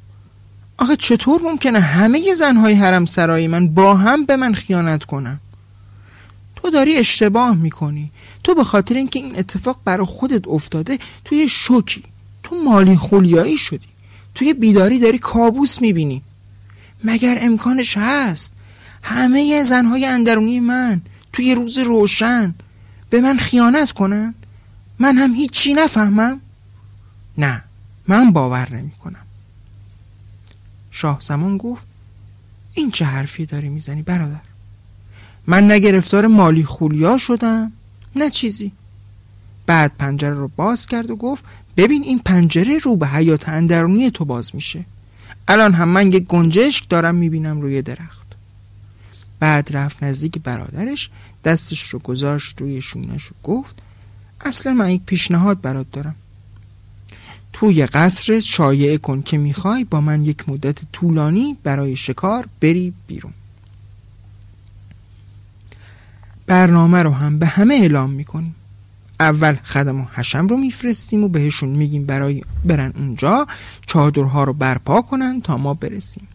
آخه 0.81 0.97
چطور 0.97 1.43
ممکنه 1.43 1.81
همه 1.81 2.35
زنهای 2.35 2.75
حرم 2.75 3.05
سرای 3.05 3.47
من 3.47 3.69
با 3.69 3.95
هم 3.95 4.25
به 4.25 4.37
من 4.37 4.55
خیانت 4.55 5.05
کنن؟ 5.05 5.41
تو 6.57 6.71
داری 6.71 6.97
اشتباه 6.97 7.55
می‌کنی. 7.55 8.11
تو 8.45 8.55
به 8.55 8.65
خاطر 8.65 8.95
اینکه 8.95 9.19
این 9.19 9.39
اتفاق 9.39 9.81
برای 9.85 10.07
خودت 10.07 10.49
افتاده 10.49 10.99
توی 11.25 11.49
شوکی 11.49 12.03
تو 12.43 12.57
مالی 12.57 12.97
خولیایی 12.97 13.57
شدی. 13.57 13.87
توی 14.35 14.55
بیداری 14.55 14.99
داری 14.99 15.19
کابوس 15.19 15.83
می‌بینی. 15.83 16.23
مگر 17.05 17.39
امکانش 17.41 17.97
هست 17.97 18.53
همه 19.03 19.63
زنهای 19.65 20.07
اندرونی 20.07 20.61
من 20.61 21.01
توی 21.33 21.55
روز 21.55 21.79
روشن 21.79 22.55
به 23.11 23.21
من 23.21 23.37
خیانت 23.37 23.93
کنن؟ 23.93 24.35
من 24.99 25.19
هم 25.19 25.35
هیچی 25.35 25.75
نفهمم؟ 25.75 26.41
نه 27.39 27.65
من 28.09 28.31
باور 28.31 28.69
نمی 28.77 28.91
کنم 28.91 29.27
شاه 30.91 31.19
زمان 31.21 31.57
گفت 31.57 31.87
این 32.75 32.91
چه 32.91 33.05
حرفی 33.05 33.47
داری 33.47 33.69
می‌زنی 33.69 34.03
برادر؟ 34.03 34.41
من 35.47 35.71
نگرفتار 35.71 36.27
مالی 36.27 36.65
خولیا 36.65 37.19
شدم 37.19 37.73
نه 38.17 38.31
چیزی. 38.31 38.73
بعد 39.67 39.93
پنجره 39.99 40.35
رو 40.35 40.49
باز 40.49 40.87
کرد 40.87 41.11
و 41.11 41.17
گفت 41.17 41.45
ببین 41.77 42.03
این 42.03 42.19
پنجره 42.19 42.79
رو 42.79 42.97
به 42.97 43.09
حیات 43.09 43.49
اندرونی 43.49 44.11
تو 44.11 44.25
باز 44.25 44.55
میشه. 44.55 44.85
الان 45.49 45.73
هم 45.73 45.89
من 45.89 46.13
یک 46.13 46.25
گنجشک 46.25 46.89
دارم 46.89 47.15
می‌بینم 47.15 47.61
روی 47.61 47.83
درخت. 47.83 48.27
بعد 49.41 49.77
رفت 49.77 50.03
نزدیک 50.03 50.39
برادرش 50.39 51.11
دستش 51.45 51.89
رو 51.89 51.99
گذاشت 51.99 52.61
روی 52.61 52.83
شونش 52.83 53.33
و 53.33 53.35
گفت 53.43 53.77
اصلا 54.41 54.73
من 54.73 54.91
یک 54.91 55.03
پیشنهاد 55.07 55.61
برات 55.61 55.87
دارم. 55.93 56.15
توی 57.52 57.87
قصر 57.87 58.40
شایعه 58.40 58.99
کن 58.99 59.23
که 59.23 59.38
می‌خوای 59.38 59.85
با 59.85 60.00
من 60.00 60.23
یک 60.23 60.49
مدت 60.49 60.78
طولانی 60.92 61.57
برای 61.62 61.97
شکار 61.97 62.49
بری 62.61 62.92
بیرون. 63.07 63.33
برنامه 66.47 67.02
رو 67.02 67.11
هم 67.11 67.38
به 67.38 67.47
همه 67.47 67.75
اعلام 67.75 68.11
می‌کنیم. 68.11 68.54
اول 69.21 69.54
خدم 69.54 70.00
و 70.00 70.04
حشم 70.04 70.47
رو 70.47 70.57
میفرستیم 70.57 71.25
و 71.25 71.28
بهشون 71.28 71.69
میگیم 71.69 72.07
برای 72.07 72.42
برن 72.64 72.92
اونجا 72.97 73.47
چادرها 73.87 74.45
رو 74.45 74.52
برپا 74.52 75.02
کنن 75.02 75.40
تا 75.40 75.57
ما 75.57 75.75
برسیم. 75.75 76.28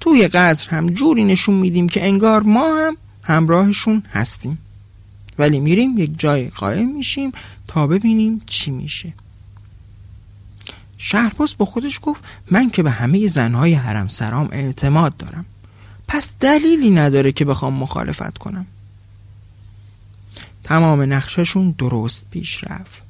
توی 0.00 0.28
قصر 0.28 0.70
هم 0.70 0.86
جوری 0.86 1.24
نشون 1.24 1.54
میدیم 1.54 1.88
که 1.88 2.04
انگار 2.04 2.42
ما 2.42 2.76
هم 2.76 2.96
همراهشون 3.22 4.02
هستیم. 4.12 4.58
ولی 5.38 5.60
میریم 5.60 5.98
یک 5.98 6.18
جای 6.18 6.48
قایم 6.48 6.96
میشیم 6.96 7.32
تا 7.66 7.86
ببینیم 7.86 8.42
چی 8.46 8.70
میشه. 8.70 9.12
شهرباز 10.98 11.54
با 11.58 11.64
خودش 11.64 12.00
گفت 12.02 12.24
من 12.50 12.70
که 12.70 12.82
به 12.82 12.90
همه 12.90 13.28
زنهای 13.28 13.74
حرم 13.74 14.08
سرام 14.08 14.48
اعتماد 14.52 15.16
دارم. 15.16 15.44
پس 16.08 16.34
دلیلی 16.40 16.90
نداره 16.90 17.32
که 17.32 17.44
بخوام 17.44 17.74
مخالفت 17.74 18.38
کنم. 18.38 18.66
تمام 20.62 21.12
نقششون 21.12 21.70
درست 21.70 22.26
پیش 22.30 22.64
رفت. 22.64 23.02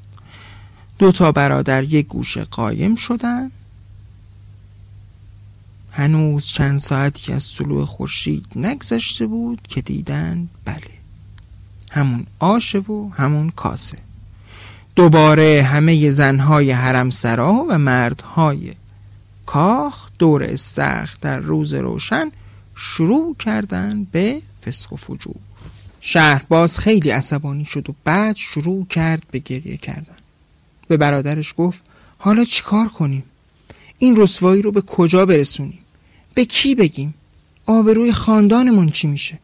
دو 0.99 1.13
تا 1.13 1.33
برادر 1.33 1.85
یک 1.85 2.07
گوشه 2.07 2.45
قایم 2.45 2.95
شدن. 2.95 3.51
هنوز 5.93 6.47
چند 6.47 6.81
ساعتی 6.81 7.33
از 7.33 7.55
طلوع 7.55 7.85
خورشید 7.85 8.47
نگذشته 8.57 9.27
بود 9.27 9.61
که 9.69 9.83
دیدن 9.83 10.49
بله 10.65 10.91
همون 11.91 12.27
آشه 12.39 12.79
و 12.79 13.11
همون 13.17 13.51
کاسه. 13.51 13.99
دوباره 14.97 15.63
همه 15.63 16.11
زنهای 16.11 16.71
حرم 16.71 17.11
سرا 17.11 17.67
و 17.69 17.79
مردهای 17.79 18.73
کاخ 19.47 20.09
دور 20.19 20.45
استخ 20.45 21.21
در 21.21 21.39
روز 21.39 21.75
روشن 21.75 22.31
شروع 22.75 23.37
کردن 23.37 24.07
به 24.13 24.43
فسق 24.65 24.93
و 24.93 24.97
فجور. 24.97 25.35
شهرباز 26.01 26.79
خیلی 26.79 27.11
عصبانی 27.11 27.65
شد 27.65 27.91
و 27.91 27.95
بعد 28.05 28.37
شروع 28.37 28.87
کرد 28.87 29.23
به 29.31 29.39
گریه 29.39 29.77
کردن. 29.77 30.17
به 30.89 30.97
برادرش 30.97 31.55
گفت 31.57 31.83
حالا 32.19 32.45
چیکار 32.45 32.89
کنیم؟ 32.89 33.25
این 33.99 34.17
رسوایی 34.17 34.63
رو 34.63 34.73
به 34.73 34.81
کجا 34.81 35.27
برسونیم؟ 35.27 35.79
به 36.35 36.45
کی 36.45 36.75
بگیم؟ 36.75 37.15
آبروی 37.67 38.13
خاندانمون 38.13 38.89
چی 38.89 39.07
میشه؟ 39.07 39.39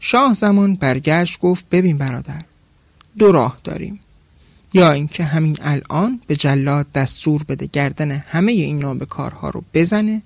شاه 0.00 0.34
زمان 0.34 0.74
برگشت 0.74 1.40
گفت 1.40 1.64
ببین 1.70 1.98
برادر 1.98 2.42
دو 3.18 3.32
راه 3.32 3.58
داریم. 3.64 4.00
یا 4.72 4.92
اینکه 4.92 5.24
همین 5.24 5.58
الان 5.60 6.20
به 6.26 6.36
جلاد 6.36 6.92
دستور 6.92 7.42
بده 7.42 7.66
گردن 7.66 8.10
همه 8.10 8.52
این 8.52 8.98
به 8.98 9.06
کارها 9.06 9.50
رو 9.50 9.64
بزنه 9.74 10.22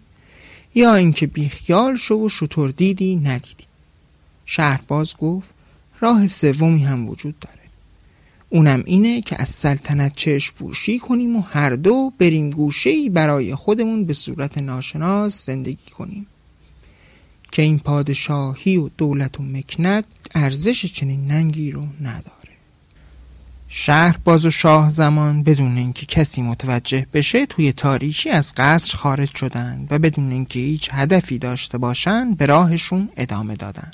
یا 0.75 0.95
اینکه 0.95 1.27
بیخیال 1.27 1.97
شو 1.97 2.15
و 2.15 2.29
شطور 2.29 2.71
دیدی 2.71 3.17
ندیدی. 3.17 3.65
شهرباز 4.45 5.17
گفت 5.17 5.55
راه 6.01 6.27
سومی 6.27 6.85
هم 6.85 7.09
وجود 7.09 7.39
داره. 7.39 7.59
اونم 8.49 8.83
اینه 8.87 9.21
که 9.21 9.43
از 9.43 9.49
سلطنت 9.49 10.17
چشم 10.17 10.55
پوشی 10.55 10.99
کنیم 10.99 11.37
و 11.37 11.41
هر 11.41 11.71
دو 11.71 12.13
بریم 12.19 12.51
گوشه 12.51 13.11
برای 13.11 13.55
خودمون 13.55 14.03
به 14.03 14.13
صورت 14.13 14.59
ناشناس 14.59 15.47
زندگی 15.47 15.91
کنیم. 15.91 16.27
که 17.53 17.63
این 17.63 17.79
پادشاهی 17.79 18.77
و 18.77 18.89
دولت 18.99 19.41
و 19.41 19.43
مکنت 19.43 20.05
ارزش 20.35 20.87
چنین 20.87 21.27
ننگی 21.27 21.71
رو 21.71 21.87
نداره. 22.01 22.44
شهر 23.69 24.17
باز 24.25 24.47
و 24.47 24.51
شاه 24.51 24.91
زمان 24.91 25.43
بدون 25.43 25.77
اینکه 25.77 26.07
کسی 26.07 26.43
متوجه 26.43 27.07
بشه 27.13 27.47
توی 27.47 27.73
تاریکی 27.73 28.31
از 28.31 28.53
قصر 28.57 28.97
خارج 28.97 29.37
شدن 29.37 29.87
و 29.91 29.99
بدون 29.99 30.33
اینکه 30.33 30.61
هیچ 30.61 30.89
هدفی 30.93 31.39
داشته 31.39 31.79
باشن 31.79 32.35
به 32.35 32.47
راهشون 32.47 33.09
ادامه 33.17 33.57
دادن 33.57 33.93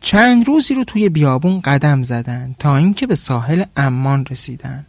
چند 0.00 0.48
روزی 0.48 0.74
رو 0.74 0.84
توی 0.84 1.08
بیابون 1.08 1.60
قدم 1.60 2.02
زدن 2.02 2.54
تا 2.58 2.76
اینکه 2.76 3.06
به 3.06 3.14
ساحل 3.14 3.64
امان 3.76 4.26
رسیدن 4.30 4.86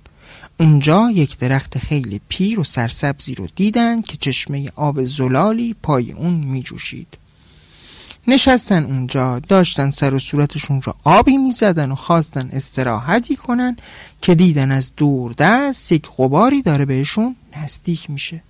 اونجا 0.59 1.11
یک 1.11 1.37
درخت 1.37 1.77
خیلی 1.77 2.21
پیر 2.29 2.59
و 2.59 2.63
سرسبزی 2.63 3.35
رو 3.35 3.47
دیدن 3.55 4.01
که 4.01 4.17
چشمه 4.17 4.71
آب 4.75 5.03
زلالی 5.03 5.75
پای 5.83 6.11
اون 6.11 6.33
می 6.33 6.63
جوشید. 6.63 7.17
نشستن 8.27 8.83
اونجا 8.83 9.39
داشتن 9.39 9.91
سر 9.91 10.13
و 10.13 10.19
صورتشون 10.19 10.81
رو 10.81 10.93
آبی 11.03 11.37
می 11.37 11.51
زدن 11.51 11.91
و 11.91 11.95
خواستن 11.95 12.49
استراحتی 12.53 13.35
کنن 13.35 13.77
که 14.21 14.35
دیدن 14.35 14.71
از 14.71 14.91
دور 14.97 15.33
دست 15.33 15.91
یک 15.91 16.09
غباری 16.17 16.61
داره 16.61 16.85
بهشون 16.85 17.35
نزدیک 17.57 18.09
میشه. 18.09 18.43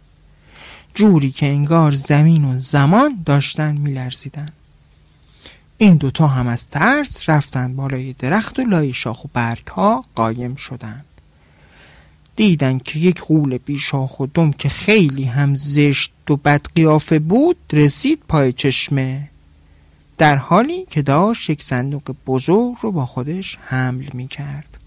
جوری 0.94 1.32
که 1.32 1.46
انگار 1.46 1.92
زمین 1.92 2.46
و 2.46 2.60
زمان 2.60 3.24
داشتن 3.26 3.78
میلرزیدن. 3.78 4.50
این 5.78 5.96
دوتا 5.96 6.28
هم 6.28 6.48
از 6.48 6.70
ترس 6.70 7.30
رفتن 7.30 7.76
بالای 7.76 8.14
درخت 8.14 8.60
و 8.60 8.62
لای 8.62 8.94
شاخ 8.94 9.26
و 9.26 9.28
برگ 9.34 9.68
ها 9.68 10.06
قایم 10.16 10.56
شدن. 10.56 11.06
دیدن 12.36 12.78
که 12.78 13.00
یک 13.00 13.22
غول 13.22 13.58
بیشاخ 13.58 14.20
و 14.20 14.28
دم 14.34 14.52
که 14.52 14.70
خیلی 14.70 15.24
هم 15.24 15.56
زشت 15.56 16.12
و 16.30 16.36
بدقیافه 16.36 17.20
بود 17.20 17.58
رسید 17.74 18.20
پای 18.28 18.54
چشمه. 18.54 19.30
در 20.20 20.36
حالی 20.36 20.86
که 20.90 21.02
داشت 21.02 21.50
یک 21.50 21.64
صندوق 21.64 22.16
بزرگ 22.28 22.76
رو 22.82 22.92
با 22.92 23.06
خودش 23.06 23.58
حمل 23.62 24.06
می 24.14 24.28
کرد 24.28 24.78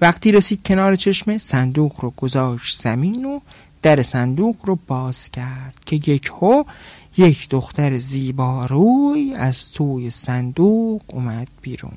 وقتی 0.00 0.32
رسید 0.32 0.62
کنار 0.62 0.96
چشمه 0.96 1.38
صندوق 1.38 1.92
رو 2.00 2.12
گذاشت 2.16 2.82
زمین 2.82 3.24
و 3.24 3.40
در 3.82 4.02
صندوق 4.02 4.56
رو 4.64 4.78
باز 4.86 5.30
کرد 5.30 5.74
که 5.86 5.96
یک 5.96 6.30
هو 6.40 6.64
یک 7.16 7.48
دختر 7.48 7.98
زیباروی 7.98 9.34
از 9.34 9.72
توی 9.72 10.10
صندوق 10.10 11.02
اومد 11.06 11.48
بیرون. 11.62 11.96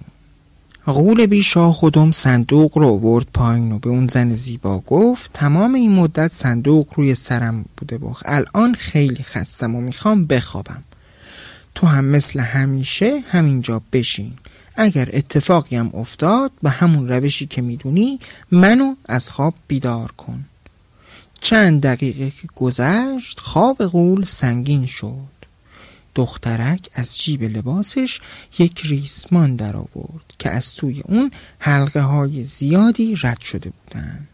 غول 0.86 1.26
بی 1.26 1.44
شاه 1.44 1.74
خودم 1.74 2.12
صندوق 2.12 2.78
رو 2.78 2.98
ورد 2.98 3.28
پایین 3.34 3.72
و 3.72 3.80
به 3.80 3.90
اون 3.90 4.08
زن 4.08 4.30
زیبا 4.30 4.80
گفت 4.80 5.32
تمام 5.34 5.74
این 5.74 5.92
مدت 5.92 6.34
صندوق 6.34 6.88
روی 6.96 7.16
سرم 7.16 7.66
بوده 7.78 7.98
بخ 7.98 8.24
الان 8.26 8.74
خیلی 8.74 9.24
خستم 9.24 9.76
و 9.76 9.82
می‌خوام 9.82 10.26
بخوابم. 10.26 10.84
تو 11.76 11.88
هم 11.88 12.06
مثل 12.06 12.40
همیشه 12.40 13.20
همینجا 13.32 13.82
بشین. 13.94 14.34
اگر 14.76 15.10
اتفاقی 15.14 15.76
هم 15.76 15.92
افتاد 15.94 16.52
به 16.64 16.70
همون 16.70 17.08
روشی 17.08 17.46
که 17.46 17.62
می‌دونی 17.62 18.20
منو 18.52 18.96
از 19.06 19.32
خواب 19.32 19.54
بیدار 19.68 20.12
کن. 20.12 20.46
چند 21.42 21.82
دقیقه 21.82 22.30
که 22.30 22.48
گذشت 22.56 23.40
خواب 23.40 23.78
غول 23.78 24.24
سنگین 24.24 24.86
شد. 24.86 25.40
دخترک 26.16 26.90
از 26.96 27.18
جیب 27.18 27.44
لباسش 27.44 28.20
یک 28.60 28.82
ریسمان 28.86 29.56
در 29.56 29.76
آورد 29.76 30.34
که 30.40 30.50
از 30.50 30.76
توی 30.76 31.02
اون 31.06 31.32
حلقه 31.60 32.02
های 32.02 32.44
زیادی 32.44 33.16
رد 33.24 33.40
شده 33.40 33.70
بودن. 33.70 34.28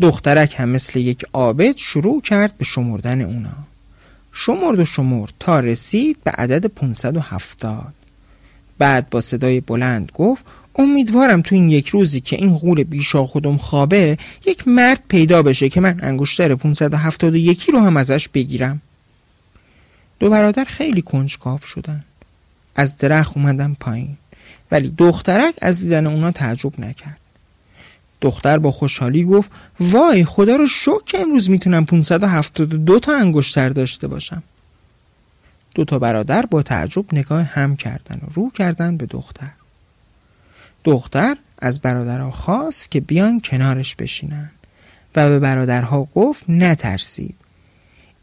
دخترک 0.00 0.54
هم 0.58 0.68
مثل 0.68 0.98
یک 0.98 1.24
عابد 1.32 1.76
شروع 1.76 2.20
کرد 2.20 2.58
به 2.58 2.64
شمردن 2.64 3.20
اونا. 3.20 3.66
شمرد 4.38 4.78
و 4.78 4.84
شمرد 4.84 5.32
تا 5.40 5.60
رسید 5.60 6.18
به 6.24 6.30
عدد 6.30 6.66
570 6.66 7.94
بعد 8.78 9.10
با 9.10 9.20
صدای 9.20 9.60
بلند 9.60 10.12
گفت 10.14 10.44
امیدوارم 10.76 11.42
تو 11.42 11.54
این 11.54 11.70
یک 11.70 11.88
روزی 11.88 12.20
که 12.20 12.36
این 12.36 12.58
غول 12.58 12.82
بیشا 12.82 13.26
خودم 13.26 13.56
خوابه 13.56 14.18
یک 14.46 14.68
مرد 14.68 15.02
پیدا 15.08 15.42
بشه 15.42 15.68
که 15.68 15.80
من 15.80 15.98
انگشتر 16.02 16.54
571 16.54 17.62
رو 17.62 17.80
هم 17.80 17.96
ازش 17.96 18.28
بگیرم. 18.28 18.80
دو 20.18 20.30
برادر 20.30 20.64
خیلی 20.64 21.02
کنجکاو 21.02 21.58
شدن. 21.58 22.04
از 22.74 22.96
درخت 22.96 23.36
اومدن 23.36 23.76
پایین. 23.80 24.16
ولی 24.70 24.94
دخترک 24.98 25.54
از 25.62 25.82
دیدن 25.82 26.06
اونا 26.06 26.30
تعجب 26.30 26.80
نکرد. 26.80 27.18
دختر 28.20 28.58
با 28.58 28.70
خوشحالی 28.70 29.24
گفت 29.24 29.50
وای 29.80 30.24
خدا 30.24 30.56
رو 30.56 30.66
شکر 30.66 31.04
که 31.06 31.20
امروز 31.20 31.50
می‌تونم 31.50 31.84
572 31.84 33.00
تا 33.00 33.16
انگشتر 33.16 33.68
داشته 33.68 34.08
باشم. 34.08 34.42
دو 35.74 35.84
تا 35.84 35.98
برادر 35.98 36.46
با 36.46 36.62
تعجب 36.62 37.14
نگاه 37.14 37.42
هم 37.42 37.76
کردن 37.76 38.20
و 38.22 38.30
رو 38.34 38.50
کردن 38.50 38.96
به 38.96 39.06
دختر. 39.06 39.50
دختر 40.84 41.36
از 41.58 41.80
برادرها 41.80 42.30
خواست 42.30 42.90
که 42.90 43.00
بیان 43.00 43.40
کنارش 43.40 43.96
بشینن 43.96 44.50
و 45.16 45.28
به 45.28 45.38
برادرها 45.38 46.08
گفت 46.14 46.50
نترسید. 46.50 47.36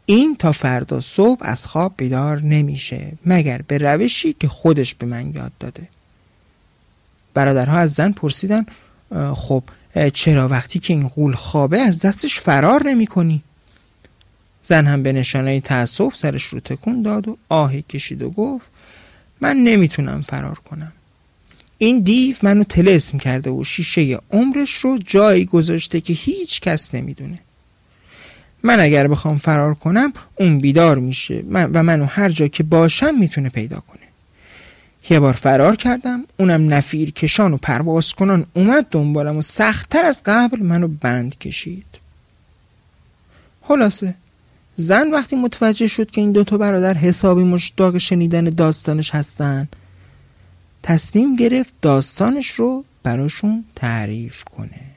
این 0.06 0.36
تا 0.36 0.52
فردا 0.52 1.00
صبح 1.00 1.40
از 1.40 1.66
خواب 1.66 1.94
بیدار 1.96 2.40
نمیشه 2.40 3.12
مگر 3.26 3.62
به 3.68 3.78
روشی 3.78 4.32
که 4.32 4.48
خودش 4.48 4.94
به 4.94 5.06
من 5.06 5.34
یاد 5.34 5.52
داده. 5.60 5.88
برادرها 7.34 7.78
از 7.78 7.92
زن 7.92 8.12
پرسیدن 8.12 8.66
خب 9.34 9.62
چرا 10.14 10.48
وقتی 10.48 10.78
که 10.78 10.92
این 10.92 11.08
غول 11.08 11.34
خوابه 11.34 11.80
از 11.80 12.00
دستش 12.00 12.40
فرار 12.40 12.82
نمی 12.86 13.06
کنی؟ 13.06 13.42
زن 14.62 14.86
هم 14.86 15.02
به 15.02 15.12
نشانه 15.12 15.60
تأسف 15.60 16.14
سرش 16.14 16.44
رو 16.44 16.60
تکون 16.60 17.02
داد 17.02 17.28
و 17.28 17.36
آهی 17.48 17.82
کشید 17.82 18.22
و 18.22 18.30
گفت 18.30 18.66
من 19.40 19.56
نمی‌تونم 19.56 20.22
فرار 20.22 20.58
کنم. 20.58 20.92
این 21.78 22.00
دیو 22.00 22.36
منو 22.42 22.64
تلسم 22.64 23.18
کرده 23.18 23.50
و 23.50 23.64
شیشه 23.64 24.18
عمرش 24.30 24.74
رو 24.74 24.98
جایی 24.98 25.44
گذاشته 25.44 26.00
که 26.00 26.12
هیچ 26.12 26.60
کس 26.60 26.94
نمی‌دونه. 26.94 27.38
من 28.62 28.80
اگر 28.80 29.08
بخوام 29.08 29.36
فرار 29.36 29.74
کنم 29.74 30.12
اون 30.34 30.58
بیدار 30.58 30.98
میشه 30.98 31.44
و 31.50 31.82
منو 31.82 32.04
هر 32.04 32.28
جا 32.28 32.48
که 32.48 32.62
باشم 32.62 33.14
می‌تونه 33.14 33.48
پیدا 33.48 33.80
کنه. 33.80 34.03
یه 35.10 35.20
بار 35.20 35.32
فرار 35.32 35.76
کردم 35.76 36.24
اونم 36.38 36.74
نفیر 36.74 37.10
کشان 37.10 37.52
و 37.52 37.56
پرواز 37.56 38.14
کنان 38.14 38.46
اومد 38.54 38.86
دنبالم 38.90 39.36
و 39.36 39.42
سختتر 39.42 40.04
از 40.04 40.22
قبل 40.26 40.62
منو 40.62 40.88
بند 40.88 41.38
کشید. 41.38 41.86
خلاصه 43.62 44.14
زن 44.76 45.10
وقتی 45.10 45.36
متوجه 45.36 45.86
شد 45.86 46.10
که 46.10 46.20
این 46.20 46.32
دوتا 46.32 46.58
برادر 46.58 46.94
حسابی 46.94 47.44
مشتاق 47.44 47.98
شنیدن 47.98 48.44
داستانش 48.44 49.14
هستن 49.14 49.68
تصمیم 50.82 51.36
گرفت 51.36 51.74
داستانش 51.82 52.50
رو 52.50 52.84
براشون 53.02 53.64
تعریف 53.76 54.44
کنه. 54.44 54.93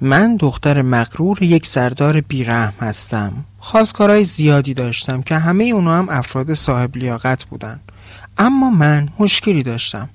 من 0.00 0.36
دختر 0.36 0.82
مغرور 0.82 1.42
یک 1.42 1.66
سردار 1.66 2.20
بیرحم 2.20 2.72
هستم. 2.80 3.32
خواستگارای 3.58 4.24
زیادی 4.24 4.74
داشتم 4.74 5.22
که 5.22 5.34
همه 5.34 5.64
اونا 5.64 5.98
هم 5.98 6.08
افراد 6.08 6.54
صاحب 6.54 6.96
لیاقت 6.96 7.44
بودن. 7.44 7.80
اما 8.38 8.70
من 8.70 9.08
مشکلی 9.18 9.62
داشتم. 9.62 10.08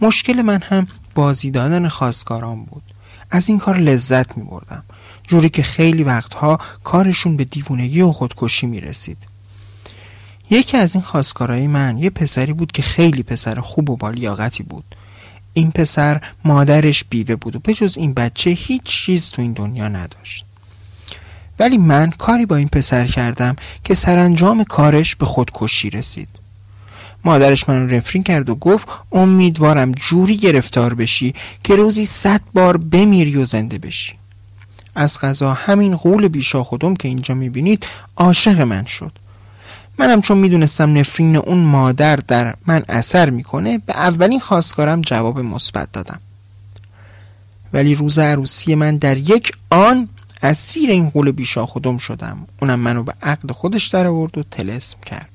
مشکل 0.00 0.42
من 0.42 0.62
هم 0.62 0.86
بازی 1.14 1.50
دادن 1.50 1.88
خواستگاران 1.88 2.64
بود. 2.64 2.82
از 3.30 3.48
این 3.48 3.58
کار 3.58 3.76
لذت 3.76 4.36
می 4.36 4.44
بردم 4.44 4.82
جوری 5.22 5.48
که 5.48 5.62
خیلی 5.62 6.04
وقتها 6.04 6.58
کارشون 6.84 7.36
به 7.36 7.44
دیوونگی 7.44 8.00
و 8.00 8.12
خودکشی 8.12 8.66
می 8.66 8.80
رسید 8.80 9.18
یکی 10.50 10.76
از 10.76 10.94
این 10.94 11.04
خواستگارای 11.04 11.66
من 11.66 11.98
یه 11.98 12.10
پسری 12.10 12.52
بود 12.52 12.72
که 12.72 12.82
خیلی 12.82 13.22
پسر 13.22 13.60
خوب 13.60 13.90
و 13.90 13.96
با 13.96 14.10
لیاقتی 14.10 14.62
بود. 14.62 14.84
این 15.54 15.70
پسر 15.70 16.20
مادرش 16.44 17.04
بیوه 17.04 17.36
بود 17.36 17.56
و 17.56 17.58
به 17.58 17.74
جز 17.74 17.96
این 17.96 18.14
بچه 18.14 18.50
هیچ 18.50 18.82
چیز 18.82 19.30
تو 19.30 19.42
این 19.42 19.52
دنیا 19.52 19.88
نداشت. 19.88 20.44
ولی 21.58 21.78
من 21.78 22.10
کاری 22.10 22.46
با 22.46 22.56
این 22.56 22.68
پسر 22.68 23.06
کردم 23.06 23.56
که 23.84 23.94
سرانجام 23.94 24.64
کارش 24.64 25.16
به 25.16 25.26
خودکشی 25.26 25.90
رسید. 25.90 26.28
مادرش 27.24 27.68
منو 27.68 27.86
رفرین 27.86 28.22
کرد 28.22 28.48
و 28.48 28.54
گفت 28.54 28.88
امیدوارم 29.12 29.92
جوری 29.92 30.36
گرفتار 30.36 30.94
بشی 30.94 31.34
که 31.64 31.76
روزی 31.76 32.04
صد 32.04 32.40
بار 32.54 32.76
بمیری 32.76 33.36
و 33.36 33.44
زنده 33.44 33.78
بشی. 33.78 34.12
از 34.94 35.18
غذا 35.18 35.52
همین 35.52 35.96
قول 35.96 36.28
بیشا 36.28 36.64
خودم 36.64 36.94
که 36.96 37.08
اینجا 37.08 37.34
می‌بینید 37.34 37.86
عاشق 38.16 38.60
من 38.60 38.84
شد. 38.84 39.12
منم 39.98 40.20
چون 40.20 40.38
می‌دونستم 40.38 40.98
نفرین 40.98 41.36
اون 41.36 41.58
مادر 41.58 42.16
در 42.16 42.54
من 42.66 42.84
اثر 42.88 43.30
می‌کنه 43.30 43.78
به 43.78 43.92
اولین 43.92 44.40
خواستگارم 44.40 45.00
جواب 45.00 45.38
مثبت 45.40 45.92
دادم. 45.92 46.20
ولی 47.72 47.94
روز 47.94 48.18
عروسی 48.18 48.74
من 48.74 48.96
در 48.96 49.16
یک 49.16 49.52
آن 49.70 50.08
اسیر 50.42 50.90
این 50.90 51.10
قول 51.10 51.30
بیشا 51.30 51.66
خودم 51.66 51.98
شدم. 51.98 52.46
اونم 52.60 52.80
منو 52.80 53.02
به 53.02 53.14
عقد 53.22 53.52
خودش 53.52 53.86
در 53.86 54.06
آورد 54.06 54.38
و 54.38 54.42
تلسم 54.42 54.98
کرد. 55.06 55.28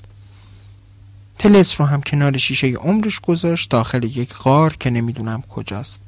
تلس 1.40 1.82
رو 1.82 1.88
هم 1.88 2.02
کنار 2.02 2.38
شیشه 2.38 2.68
عمرش 2.68 3.20
گذاشت 3.20 3.70
داخل 3.70 4.04
یک 4.04 4.34
غار 4.34 4.76
که 4.80 4.90
نمی‌دونم 4.90 5.42
کجاست. 5.42 6.02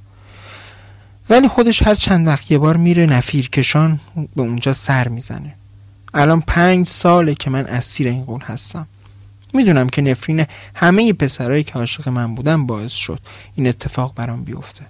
ولی 1.30 1.48
خودش 1.48 1.84
هر 1.84 1.96
چند 1.96 2.28
وقت 2.28 2.52
یه 2.52 2.58
بار 2.58 2.78
میره 2.78 3.06
نفیر 3.06 3.50
کشان 3.50 4.00
به 4.36 4.42
اونجا 4.42 4.74
سر 4.74 5.08
می‌زنه. 5.08 5.56
الان 6.14 6.42
پنج 6.42 6.88
ساله 6.88 7.36
که 7.36 7.50
من 7.50 7.66
اسیر 7.66 8.08
این 8.08 8.24
قول 8.24 8.42
هستم. 8.42 8.88
می‌دونم 9.54 9.90
که 9.90 10.02
نفرین 10.02 10.46
همه 10.74 11.14
پسرایی 11.14 11.64
که 11.64 11.74
عاشق 11.74 12.10
من 12.10 12.36
بودن 12.36 12.66
باعث 12.66 12.94
شد 12.94 13.20
این 13.56 13.68
اتفاق 13.68 14.16
برام 14.16 14.44
بیفته. 14.44 14.86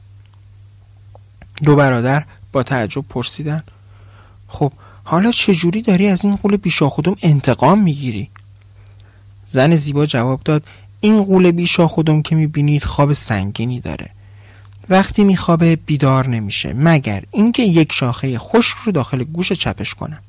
دو 1.64 1.76
برادر 1.76 2.24
با 2.52 2.64
تعجب 2.64 3.02
پرسیدن 3.10 3.64
خب 4.48 4.72
حالا 5.04 5.32
چجوری 5.32 5.82
داری 5.82 6.08
از 6.08 6.26
این 6.26 6.36
قول 6.36 6.58
بیشا 6.58 6.90
خودم 6.90 7.16
انتقام 7.24 7.80
می‌گیری؟ 7.80 8.30
زن 9.52 9.76
زیبا 9.76 10.06
جواب 10.06 10.42
داد 10.44 10.64
این 11.00 11.24
قول 11.24 11.52
بیشا 11.52 11.88
خودم 11.88 12.22
که 12.22 12.36
می‌بینید 12.36 12.84
خواب 12.84 13.14
سنگینی 13.14 13.80
داره. 13.80 14.10
وقتی 14.90 15.24
میخوابه 15.24 15.76
بیدار 15.76 16.28
نمیشه 16.28 16.74
مگر 16.74 17.24
اینکه 17.32 17.64
یک 17.64 17.92
شاخه 17.92 18.40
خشک 18.40 18.78
رو 18.78 18.92
داخل 18.92 19.24
گوش 19.24 19.52
چپش 19.52 19.94
کنم؟ 19.94 20.20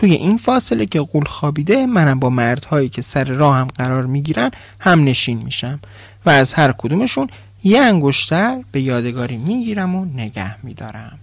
توی 0.00 0.12
این 0.12 0.36
فاصله 0.36 0.86
که 0.86 1.00
قول 1.00 1.24
خوابیده 1.24 1.86
منم 1.86 2.18
با 2.18 2.30
مردهایی 2.30 2.88
که 2.88 3.02
سر 3.02 3.24
راه 3.24 3.56
هم 3.56 3.66
قرار 3.66 4.06
می‌گیرن 4.06 4.50
هم 4.80 5.04
نشین 5.04 5.42
میشم 5.42 5.80
و 6.26 6.30
از 6.30 6.54
هر 6.54 6.72
کدومشون 6.72 7.28
یه 7.64 7.80
انگشتر 7.80 8.64
به 8.72 8.80
یادگاری 8.80 9.36
می‌گیرم 9.36 9.94
و 9.94 10.04
نگه 10.04 10.64
میدارم. 10.64 11.18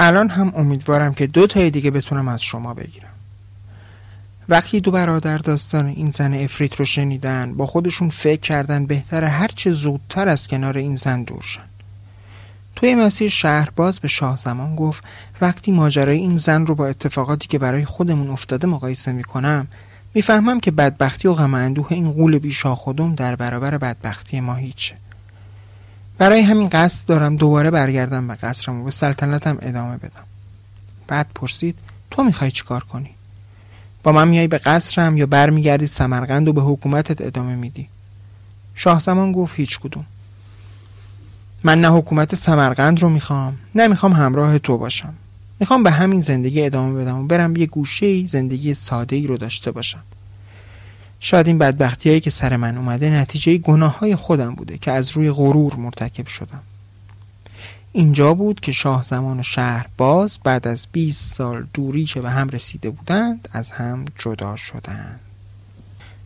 الان 0.00 0.28
هم 0.28 0.52
امیدوارم 0.56 1.14
که 1.14 1.26
دو 1.26 1.46
تای 1.46 1.70
دیگه 1.70 1.90
بتونم 1.90 2.28
از 2.28 2.42
شما 2.42 2.74
بگیرم. 2.74 3.12
وقتی 4.48 4.80
دو 4.80 4.90
برادر 4.90 5.38
داستان 5.38 5.86
این 5.86 6.10
زن 6.10 6.34
افریت 6.34 6.74
رو 6.74 6.84
شنیدن 6.84 7.54
با 7.54 7.66
خودشون 7.66 8.08
فکر 8.08 8.40
کردن 8.40 8.86
بهتر 8.86 9.24
هرچه 9.24 9.72
زودتر 9.72 10.28
از 10.28 10.48
کنار 10.48 10.78
این 10.78 10.96
زن 10.96 11.22
دور 11.22 11.42
شن. 11.42 11.77
توی 12.78 12.94
مسیر 12.94 13.30
شهرباز 13.30 14.00
به 14.00 14.08
شاه 14.08 14.36
زمان 14.36 14.76
گفت 14.76 15.04
وقتی 15.40 15.72
ماجرای 15.72 16.18
این 16.18 16.36
زن 16.36 16.66
رو 16.66 16.74
با 16.74 16.86
اتفاقاتی 16.86 17.48
که 17.48 17.58
برای 17.58 17.84
خودمون 17.84 18.30
افتاده 18.30 18.66
مقایسه 18.66 19.12
می‌کنم 19.12 19.68
می‌فهمم 20.14 20.60
که 20.60 20.70
بدبختی 20.70 21.28
و 21.28 21.34
غم 21.34 21.54
اندوه 21.54 21.86
این 21.90 22.12
قول 22.12 22.38
بی 22.38 22.52
خودم 22.52 23.14
در 23.14 23.36
برابر 23.36 23.78
بدبختی 23.78 24.40
ما 24.40 24.54
هیچه. 24.54 24.94
برای 26.18 26.40
همین 26.40 26.68
قصد 26.68 27.08
دارم 27.08 27.36
دوباره 27.36 27.70
برگردم 27.70 28.28
به 28.28 28.34
قصرم 28.34 28.80
و 28.80 28.84
به 28.84 28.90
سلطنتم 28.90 29.58
ادامه 29.62 29.96
بدم. 29.96 30.24
بعد 31.06 31.26
پرسید 31.34 31.78
تو 32.10 32.24
می‌خوای 32.24 32.50
چیکار 32.50 32.84
کنی؟ 32.84 33.10
با 34.02 34.12
من 34.12 34.28
میای 34.28 34.48
به 34.48 34.58
قصرم 34.58 35.16
یا 35.16 35.26
برمیگردی 35.26 35.86
سمرقند 35.86 36.48
و 36.48 36.52
به 36.52 36.62
حکومتت 36.62 37.20
ادامه 37.20 37.54
میدی؟ 37.54 37.88
شاه 38.74 39.00
زمان 39.00 39.32
گفت 39.32 39.56
هیچ 39.56 39.78
کدوم. 39.80 40.04
من 41.64 41.80
نه 41.80 41.88
حکومت 41.88 42.34
سمرقند 42.34 43.02
رو 43.02 43.08
می‌خوام 43.08 43.58
نه 43.74 43.88
می‌خوام 43.88 44.12
همراه 44.12 44.58
تو 44.58 44.78
باشم. 44.78 45.14
می‌خوام 45.60 45.82
به 45.82 45.90
همین 45.90 46.20
زندگی 46.20 46.64
ادامه 46.64 47.04
بدم 47.04 47.18
و 47.18 47.26
برم 47.26 47.56
یه 47.56 47.66
گوشه 47.66 48.26
زندگی 48.26 48.74
ساده 48.74 49.16
ای 49.16 49.26
رو 49.26 49.36
داشته 49.36 49.70
باشم. 49.70 50.02
شاید 51.20 51.46
این 51.46 51.58
بدبختی 51.58 52.08
هایی 52.08 52.20
که 52.20 52.30
سر 52.30 52.56
من 52.56 52.76
اومده 52.76 53.10
نتیجه 53.10 53.58
گناه 53.58 53.98
های 53.98 54.16
خودم 54.16 54.54
بوده 54.54 54.78
که 54.78 54.92
از 54.92 55.10
روی 55.10 55.30
غرور 55.30 55.74
مرتکب 55.76 56.26
شدم. 56.26 56.62
اینجا 57.92 58.34
بود 58.34 58.60
که 58.60 58.72
شاه 58.72 59.02
زمان 59.02 59.40
و 59.40 59.42
شهر 59.42 59.86
باز 59.96 60.38
بعد 60.44 60.68
از 60.68 60.86
20 60.92 61.34
سال 61.34 61.66
دوری 61.74 62.04
که 62.04 62.20
به 62.20 62.30
هم 62.30 62.48
رسیده 62.48 62.90
بودند 62.90 63.48
از 63.52 63.70
هم 63.70 64.04
جدا 64.18 64.56
شدند. 64.56 65.20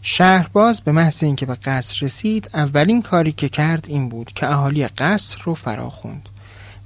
شهرباز 0.04 0.80
به 0.80 0.92
محض 0.92 1.24
اینکه 1.24 1.46
به 1.46 1.54
قصر 1.54 2.06
رسید 2.06 2.50
اولین 2.54 3.02
کاری 3.02 3.32
که 3.32 3.48
کرد 3.48 3.84
این 3.88 4.08
بود 4.08 4.32
که 4.32 4.50
اهالی 4.50 4.88
قصر 4.88 5.38
رو 5.44 5.54
فراخوند 5.54 6.28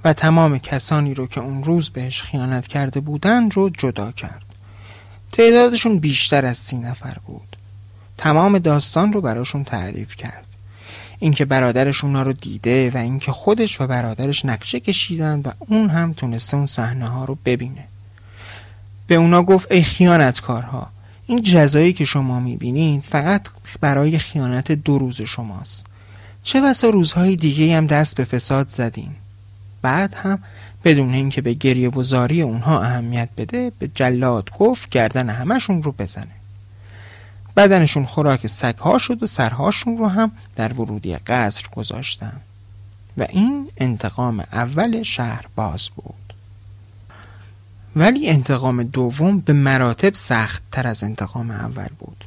و 0.03 0.13
تمام 0.13 0.57
کسانی 0.57 1.13
رو 1.13 1.27
که 1.27 1.41
اون 1.41 1.63
روز 1.63 1.89
بهش 1.89 2.21
خیانت 2.21 2.67
کرده 2.67 2.99
بودن 2.99 3.49
رو 3.49 3.69
جدا 3.69 4.11
کرد. 4.11 4.43
تعدادشون 5.31 5.99
بیشتر 5.99 6.45
از 6.45 6.57
سی 6.57 6.77
نفر 6.77 7.17
بود. 7.25 7.55
تمام 8.17 8.59
داستان 8.59 9.13
رو 9.13 9.21
براشون 9.21 9.63
تعریف 9.63 10.15
کرد. 10.15 10.47
اینکه 11.19 11.45
برادرش 11.45 12.03
اونا 12.03 12.21
رو 12.21 12.33
دیده 12.33 12.91
و 12.93 12.97
اینکه 12.97 13.31
خودش 13.31 13.81
و 13.81 13.87
برادرش 13.87 14.45
نقشه 14.45 14.79
کشیدند 14.79 15.47
و 15.47 15.51
اون 15.59 15.89
هم 15.89 16.13
تونسته 16.13 16.57
اون 16.57 16.65
صحنه 16.65 17.07
ها 17.07 17.25
رو 17.25 17.37
ببینه. 17.45 17.83
به 19.07 19.15
اونا 19.15 19.43
گفت 19.43 19.71
ای 19.71 19.81
خیانتکارها 19.83 20.96
این 21.27 21.41
جزایی 21.41 21.93
که 21.93 22.05
شما 22.05 22.39
می‌بینید 22.39 23.01
فقط 23.01 23.47
برای 23.81 24.19
خیانت 24.19 24.71
دو 24.71 24.97
روز 24.97 25.21
شماست. 25.21 25.85
چه 26.43 26.61
بسا 26.61 26.89
روزهای 26.89 27.35
دیگه 27.35 27.77
هم 27.77 27.87
دست 27.87 28.15
به 28.15 28.23
فساد 28.23 28.67
زدین. 28.67 29.11
بعد 29.81 30.13
هم 30.13 30.39
بدون 30.83 31.13
اینکه 31.13 31.41
به 31.41 31.53
گریه 31.53 31.89
و 31.89 32.03
زاری 32.03 32.41
اونها 32.41 32.81
اهمیت 32.81 33.29
بده 33.37 33.71
به 33.79 33.87
جلاد 33.87 34.49
گفت 34.59 34.89
گردن 34.89 35.29
همشون 35.29 35.83
رو 35.83 35.91
بزنه. 35.91 36.37
بدنشون 37.57 38.05
خوراک 38.05 38.47
سگها 38.47 38.97
شد 38.97 39.23
و 39.23 39.27
سرهاشون 39.27 39.97
رو 39.97 40.07
هم 40.07 40.31
در 40.55 40.73
ورودی 40.73 41.15
قصر 41.15 41.65
گذاشتن. 41.75 42.41
و 43.17 43.25
این 43.29 43.69
انتقام 43.77 44.39
اول 44.39 45.03
شهر 45.03 45.45
باز 45.55 45.89
بود. 45.95 46.26
ولی 47.95 48.29
انتقام 48.29 48.83
دوم 48.83 49.39
به 49.39 49.53
مراتب 49.53 50.13
سخت 50.13 50.63
تر 50.71 50.87
از 50.87 51.03
انتقام 51.03 51.51
اول 51.51 51.87
بود. 51.99 52.23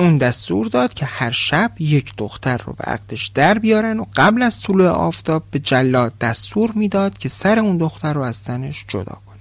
اون 0.00 0.18
دستور 0.18 0.66
داد 0.66 0.94
که 0.94 1.06
هر 1.06 1.30
شب 1.30 1.72
یک 1.78 2.12
دختر 2.16 2.56
رو 2.56 2.72
به 2.72 2.84
عقدش 2.84 3.26
در 3.26 3.58
بیارن 3.58 4.00
و 4.00 4.04
قبل 4.16 4.42
از 4.42 4.62
طلوع 4.62 4.88
آفتاب 4.88 5.42
به 5.50 5.58
جلاد 5.58 6.18
دستور 6.18 6.72
می‌داد 6.72 7.18
که 7.18 7.28
سر 7.28 7.58
اون 7.58 7.78
دختر 7.78 8.12
رو 8.12 8.20
از 8.20 8.44
تنش 8.44 8.84
جدا 8.88 9.18
کنه. 9.26 9.40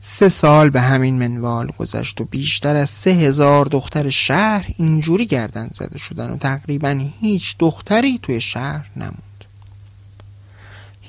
سه 0.00 0.28
سال 0.28 0.70
به 0.70 0.80
همین 0.80 1.18
منوال 1.18 1.66
گذشت 1.78 2.20
و 2.20 2.24
بیشتر 2.24 2.76
از 2.76 2.90
سه 2.90 3.10
هزار 3.10 3.64
دختر 3.64 4.10
شهر 4.10 4.66
اینجوری 4.78 5.26
گردن 5.26 5.68
زده 5.72 5.98
شدن 5.98 6.30
و 6.30 6.36
تقریبا 6.36 7.00
هیچ 7.20 7.56
دختری 7.58 8.18
توی 8.22 8.40
شهر 8.40 8.86
نموند. 8.96 9.31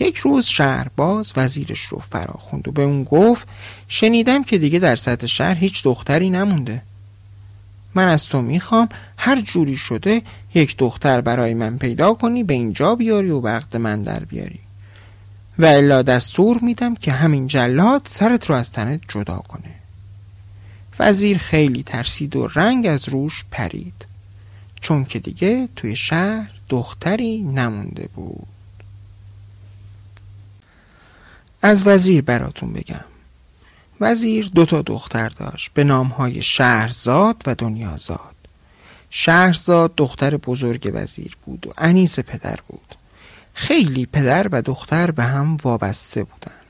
یک 0.03 0.17
روز 0.17 0.45
شهرباز 0.45 1.33
وزیرش 1.35 1.79
رو 1.79 1.99
فرا 1.99 2.33
خوند 2.39 2.67
و 2.67 2.71
به 2.71 2.81
اون 2.81 3.03
گفت 3.03 3.47
شنیدم 3.87 4.43
که 4.43 4.57
دیگه 4.57 4.79
در 4.79 4.95
سطح 4.95 5.27
شهر 5.27 5.55
هیچ 5.55 5.83
دختری 5.83 6.29
نمونده. 6.29 6.81
من 7.95 8.07
از 8.07 8.25
تو 8.25 8.41
می‌خوام 8.41 8.89
هر 9.17 9.41
جوری 9.41 9.75
شده 9.75 10.21
یک 10.53 10.77
دختر 10.77 11.21
برای 11.21 11.53
من 11.53 11.77
پیدا 11.77 12.13
کنی 12.13 12.43
به 12.43 12.53
اینجا 12.53 12.95
بیاری 12.95 13.29
و 13.29 13.39
وقت 13.39 13.75
من 13.75 14.01
در 14.01 14.19
بیاری. 14.19 14.59
و 15.59 15.65
الا 15.65 16.01
دستور 16.01 16.57
میدم 16.61 16.95
که 16.95 17.11
همین 17.11 17.47
جلاد 17.47 18.01
سرت 18.05 18.49
رو 18.49 18.55
از 18.55 18.71
تنت 18.71 19.01
جدا 19.07 19.37
کنه. 19.47 19.73
وزیر 20.99 21.37
خیلی 21.37 21.83
ترسید 21.83 22.35
و 22.35 22.47
رنگ 22.47 22.87
از 22.87 23.09
روش 23.09 23.45
پرید. 23.51 24.05
چون 24.81 25.05
که 25.05 25.19
دیگه 25.19 25.69
توی 25.75 25.95
شهر 25.95 26.49
دختری 26.69 27.37
نمونده 27.37 28.09
بود. 28.15 28.52
از 31.65 31.87
وزیر 31.87 32.21
براتون 32.21 32.73
بگم. 32.73 33.05
وزیر 34.01 34.51
دو 34.55 34.65
تا 34.65 34.81
دختر 34.81 35.29
داشت. 35.29 35.71
به 35.73 35.83
نامهای 35.83 36.41
شهرزاد 36.41 37.43
و 37.45 37.55
دنیازاد. 37.55 38.35
شهرزاد 39.09 39.95
دختر 39.97 40.37
بزرگ 40.37 40.91
وزیر 40.93 41.37
بود 41.45 41.67
و 41.67 41.73
انیس 41.77 42.19
پدر 42.19 42.59
بود. 42.67 42.95
خیلی 43.53 44.05
پدر 44.05 44.47
و 44.51 44.61
دختر 44.61 45.11
به 45.11 45.23
هم 45.23 45.57
وابسته 45.63 46.23
بودن. 46.23 46.61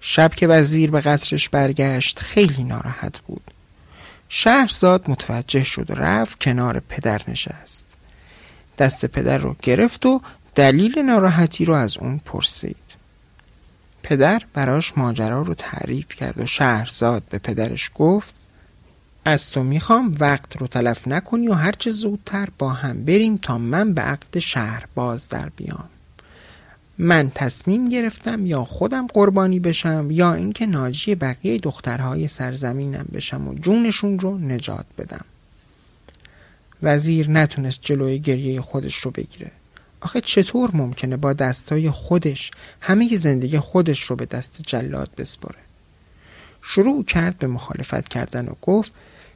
شب 0.00 0.34
که 0.34 0.46
وزیر 0.46 0.90
به 0.90 1.00
قصرش 1.00 1.48
برگشت 1.48 2.18
خیلی 2.18 2.64
ناراحت 2.64 3.20
بود. 3.20 3.50
شهرزاد 4.28 5.10
متوجه 5.10 5.62
شد 5.62 5.90
و 5.90 5.94
رفت 5.94 6.40
کنار 6.40 6.80
پدر 6.80 7.20
نشست. 7.28 7.86
دست 8.78 9.06
پدر 9.06 9.38
رو 9.38 9.56
گرفت 9.62 10.06
و 10.06 10.20
دلیل 10.54 10.98
ناراحتی 10.98 11.64
رو 11.64 11.74
از 11.74 11.96
اون 11.96 12.18
پرسید. 12.18 12.87
پدر 14.02 14.42
براش 14.54 14.98
ماجرا 14.98 15.42
رو 15.42 15.54
تعریف 15.54 16.14
کرد 16.14 16.38
و 16.38 16.46
شهرزاد 16.46 17.22
به 17.30 17.38
پدرش 17.38 17.90
گفت 17.94 18.34
از 19.24 19.50
تو 19.50 19.62
می‌خوام 19.62 20.12
وقت 20.20 20.56
رو 20.56 20.66
تلف 20.66 21.08
نکنی 21.08 21.48
و 21.48 21.52
هرچه 21.52 21.90
زودتر 21.90 22.48
با 22.58 22.70
هم 22.70 23.04
بریم 23.04 23.36
تا 23.36 23.58
من 23.58 23.94
به 23.94 24.02
عقد 24.02 24.38
شهر 24.38 24.84
باز 24.94 25.28
در 25.28 25.48
بیام. 25.56 25.88
من 26.98 27.30
تصمیم 27.34 27.88
گرفتم 27.88 28.46
یا 28.46 28.64
خودم 28.64 29.06
قربانی 29.06 29.60
بشم 29.60 30.08
یا 30.10 30.34
اینکه 30.34 30.66
ناجی 30.66 31.14
بقیه 31.14 31.58
دخترهای 31.58 32.28
سرزمینم 32.28 33.06
بشم 33.12 33.48
و 33.48 33.54
جونشون 33.54 34.18
رو 34.18 34.38
نجات 34.38 34.86
بدم. 34.98 35.24
وزیر 36.82 37.30
نتونست 37.30 37.78
جلوی 37.82 38.18
گریه 38.18 38.60
خودش 38.60 38.96
رو 38.96 39.10
بگیره. 39.10 39.50
آخه 40.00 40.20
چطور 40.20 40.70
ممکنه 40.72 41.16
با 41.16 41.32
دستای 41.32 41.90
خودش 41.90 42.50
همه 42.80 43.16
زندگی 43.16 43.58
خودش 43.58 44.02
رو 44.02 44.16
به 44.16 44.26
دست 44.26 44.62
جلاد 44.66 45.10
بسپره؟ 45.16 45.58
شروع 46.62 47.04
کرد 47.04 47.38
به 47.38 47.46
مخالفت 47.46 48.08
کردن 48.08 48.48
و 48.48 48.54
گفت 48.62 48.92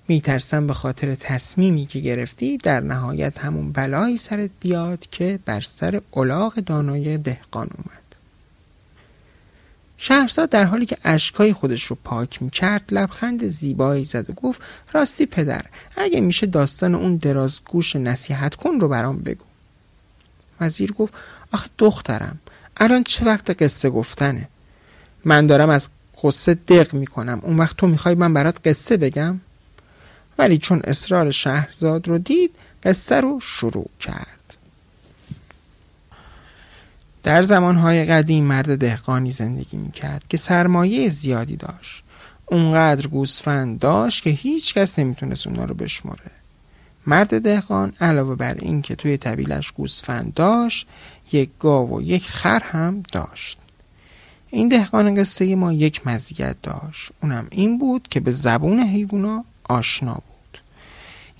میترسم 0.08 0.66
به 0.66 0.72
خاطر 0.72 1.14
تصمیمی 1.14 1.86
که 1.86 2.00
گرفتی 2.00 2.56
در 2.56 2.80
نهایت 2.80 3.38
همون 3.38 3.72
بلایی 3.72 4.16
سرت 4.16 4.50
بیاد 4.60 5.06
که 5.10 5.38
بر 5.44 5.60
سر 5.60 6.00
الاغ 6.14 6.54
دانای 6.54 7.18
دهقان 7.18 7.68
اومد. 7.76 8.02
شهرزاد 9.96 10.48
در 10.48 10.64
حالی 10.64 10.86
که 10.86 10.96
اشکای 11.04 11.52
خودش 11.52 11.82
رو 11.82 11.96
پاک 12.04 12.42
می‌کرد 12.42 12.82
لبخند 12.90 13.46
زیبایی 13.46 14.04
زد 14.04 14.30
و 14.30 14.32
گفت 14.32 14.62
راستی 14.92 15.26
پدر 15.26 15.64
اگه 15.96 16.20
میشه 16.20 16.46
داستان 16.46 16.94
اون 16.94 17.16
درازگوش 17.16 17.96
نصیحت 17.96 18.54
کن 18.54 18.80
رو 18.80 18.88
برام 18.88 19.18
بگو. 19.18 19.44
وزیر 20.62 20.92
گفت 20.92 21.14
آخه 21.52 21.68
دخترم. 21.78 22.38
الان 22.76 23.02
چه 23.04 23.24
وقت 23.24 23.62
قصه 23.62 23.90
گفتنه؟ 23.90 24.48
من 25.24 25.46
دارم 25.46 25.70
از 25.70 25.88
قصه 26.22 26.54
دق 26.54 26.94
می‌کنم. 26.94 27.40
اون 27.42 27.58
وقت 27.58 27.76
تو 27.76 27.86
می‌خوای 27.86 28.14
من 28.14 28.34
برات 28.34 28.68
قصه 28.68 28.96
بگم؟ 28.96 29.40
ولی 30.38 30.58
چون 30.58 30.80
اصرار 30.84 31.30
شهرزاد 31.30 32.08
رو 32.08 32.18
دید 32.18 32.50
قصه 32.82 33.20
رو 33.20 33.40
شروع 33.40 33.90
کرد. 34.00 34.56
در 37.22 37.42
زمانهای 37.42 38.04
قدیم 38.04 38.44
مرد 38.44 38.78
دهقانی 38.78 39.30
زندگی 39.30 39.76
می‌کرد 39.76 40.28
که 40.28 40.36
سرمایه 40.36 41.08
زیادی 41.08 41.56
داشت. 41.56 42.04
اونقدر 42.46 43.06
گوسفند 43.06 43.78
داشت 43.78 44.22
که 44.22 44.30
هیچ 44.30 44.74
کس 44.74 44.98
نمی‌تونست 44.98 45.46
اونا 45.46 45.64
رو 45.64 45.74
بشمره 45.74 46.41
مرد 47.06 47.42
دهقان 47.42 47.92
علاوه 48.00 48.34
بر 48.34 48.54
این 48.54 48.82
که 48.82 48.94
توی 48.94 49.16
طویلش 49.16 49.70
گوسفند 49.70 50.34
داشت 50.34 50.86
یک 51.32 51.50
گاو 51.60 51.98
و 51.98 52.02
یک 52.02 52.28
خر 52.28 52.62
هم 52.62 53.02
داشت. 53.12 53.58
این 54.50 54.68
دهقان 54.68 55.14
قصه 55.14 55.56
ما 55.56 55.72
یک 55.72 56.06
مزیت 56.06 56.56
داشت. 56.62 57.12
اونم 57.22 57.46
این 57.50 57.78
بود 57.78 58.08
که 58.08 58.20
به 58.20 58.32
زبون 58.32 58.80
حیوونا 58.80 59.44
آشنا 59.64 60.14
بود. 60.14 60.58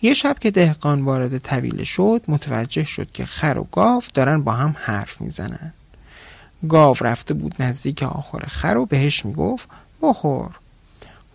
یه 0.02 0.14
شب 0.14 0.38
که 0.38 0.50
دهقان 0.50 1.02
وارد 1.02 1.38
طویله 1.38 1.84
شد 1.84 2.22
متوجه 2.28 2.84
شد 2.84 3.12
که 3.12 3.26
خر 3.26 3.58
و 3.58 3.66
گاو 3.72 4.02
دارن 4.14 4.42
با 4.42 4.52
هم 4.52 4.76
حرف 4.78 5.20
می‌زنن. 5.20 5.72
گاو 6.68 6.96
رفته 7.00 7.34
بود 7.34 7.54
نزدیک 7.62 8.02
آخر 8.02 8.44
خر 8.46 8.76
و 8.76 8.86
بهش 8.86 9.24
می‌گفت 9.24 9.68
بخور. 10.02 10.50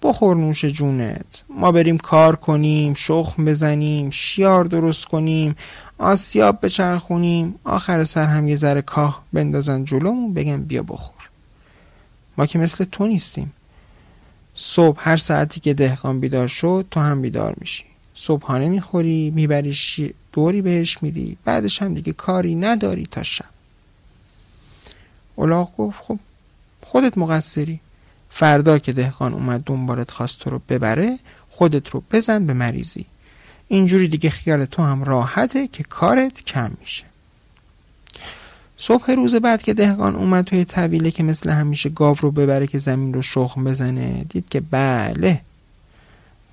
بخور 0.01 0.35
نوش 0.35 0.65
جونت. 0.65 1.43
ما 1.49 1.71
بریم 1.71 1.97
کار 1.97 2.35
کنیم 2.35 2.93
شخم 2.93 3.45
بزنیم 3.45 4.09
شیار 4.09 4.63
درست 4.65 5.05
کنیم 5.05 5.55
آسیاب 5.97 6.65
بچرخونیم 6.65 7.55
آخر 7.63 8.03
سر 8.03 8.25
هم 8.25 8.47
یه 8.47 8.55
ذره 8.55 8.81
کاه 8.81 9.23
بندازن 9.33 9.83
جلومون 9.83 10.33
بگم 10.33 10.63
بیا 10.63 10.83
بخور. 10.83 11.29
ما 12.37 12.45
که 12.45 12.59
مثل 12.59 12.83
تو 12.83 13.07
نیستیم. 13.07 13.53
صبح 14.55 15.01
هر 15.01 15.17
ساعتی 15.17 15.59
که 15.59 15.73
دهقان 15.73 16.19
بیدار 16.19 16.47
شد 16.47 16.85
تو 16.91 16.99
هم 16.99 17.21
بیدار 17.21 17.55
میشی. 17.57 17.83
صبحانه 18.13 18.69
می‌خوری 18.69 19.31
میبریش 19.35 20.01
دوری 20.33 20.61
بهش 20.61 21.03
میدی. 21.03 21.37
بعدش 21.45 21.81
هم 21.81 21.93
دیگه 21.93 22.13
کاری 22.13 22.55
نداری 22.55 23.07
تا 23.11 23.23
شب. 23.23 23.45
اولاغ 25.35 25.77
گفت 25.77 26.03
خب 26.03 26.19
خودت 26.81 27.17
مقصری. 27.17 27.79
فردا 28.29 28.79
که 28.79 28.93
دهقان 28.93 29.33
اومد 29.33 29.63
دنبالت 29.65 30.11
خواست 30.11 30.39
تو 30.39 30.49
رو 30.49 30.61
ببره 30.69 31.17
خودت 31.49 31.89
رو 31.89 32.03
بزن 32.11 32.45
به 32.45 32.53
مریضی. 32.53 33.05
اینجوری 33.67 34.07
دیگه 34.07 34.29
خیال 34.29 34.65
تو 34.65 34.83
هم 34.83 35.03
راحته 35.03 35.67
که 35.67 35.83
کارت 35.83 36.43
کم 36.45 36.71
میشه. 36.81 37.03
صبح 38.77 39.11
روز 39.11 39.35
بعد 39.35 39.61
که 39.61 39.73
دهقان 39.73 40.15
اومد 40.15 40.45
توی 40.45 40.65
طویله 40.65 41.11
که 41.11 41.23
مثل 41.23 41.49
همیشه 41.49 41.89
گاو 41.89 42.15
رو 42.19 42.31
ببره 42.31 42.67
که 42.67 42.79
زمین 42.79 43.13
رو 43.13 43.21
شخم 43.21 43.63
بزنه 43.63 44.25
دید 44.29 44.49
که 44.49 44.61
بله 44.61 45.41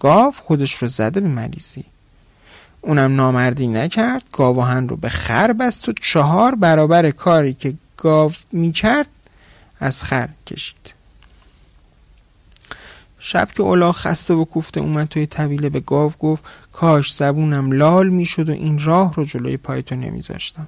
گاو 0.01 0.31
خودش 0.31 0.75
رو 0.75 0.89
زده 0.89 1.21
به 1.21 1.29
مریضی. 1.29 1.85
اونم 2.81 3.15
نامردی 3.15 3.67
نکرد 3.67 4.23
گاوهن 4.33 4.89
رو 4.89 4.97
به 4.97 5.09
خر 5.09 5.53
بست 5.53 5.89
و 5.89 5.93
چهار 5.93 6.55
برابر 6.55 7.11
کاری 7.11 7.55
که 7.55 7.75
گاو 7.97 8.33
می‌کرد 8.53 9.09
از 9.79 10.03
خر 10.03 10.29
کشید. 10.47 10.94
شب 13.27 13.49
که 13.53 13.63
اولا 13.63 13.93
خسته 13.93 14.35
و 14.35 14.45
کوفته 14.45 14.81
اومد 14.81 15.09
توی 15.09 15.27
طویله 15.27 15.69
به 15.69 15.81
گاو 15.81 16.13
گفت 16.19 16.45
کاش 16.73 17.15
زبونم 17.15 17.73
لال 17.73 18.09
می‌شد 18.09 18.49
و 18.49 18.53
این 18.53 18.85
راه 18.85 19.15
رو 19.15 19.25
جلوی 19.25 19.57
پای 19.57 19.83
تو 19.83 19.95
نمیذاشتم. 19.95 20.67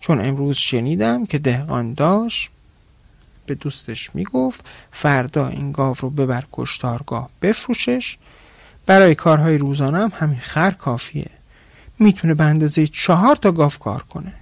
چون 0.00 0.20
امروز 0.20 0.56
شنیدم 0.56 1.26
که 1.26 1.38
دهقان 1.38 1.94
داشت 1.94 2.50
به 3.46 3.54
دوستش 3.54 4.14
می‌گفت 4.14 4.64
فردا 4.90 5.48
این 5.48 5.72
گاو 5.72 5.96
رو 6.00 6.10
ببر 6.10 6.44
کشتارگاه 6.52 7.28
بفروشش. 7.42 8.18
برای 8.86 9.14
کارهای 9.14 9.58
روزانه 9.58 9.98
هم 9.98 10.12
همین 10.14 10.40
خر 10.40 10.70
کافیه. 10.70 11.30
می‌تونه 11.98 12.34
به 12.34 12.44
اندازه 12.44 12.86
چهار 12.86 13.36
تا 13.36 13.52
گاو 13.52 13.70
کار 13.80 14.02
کنه. 14.02 14.34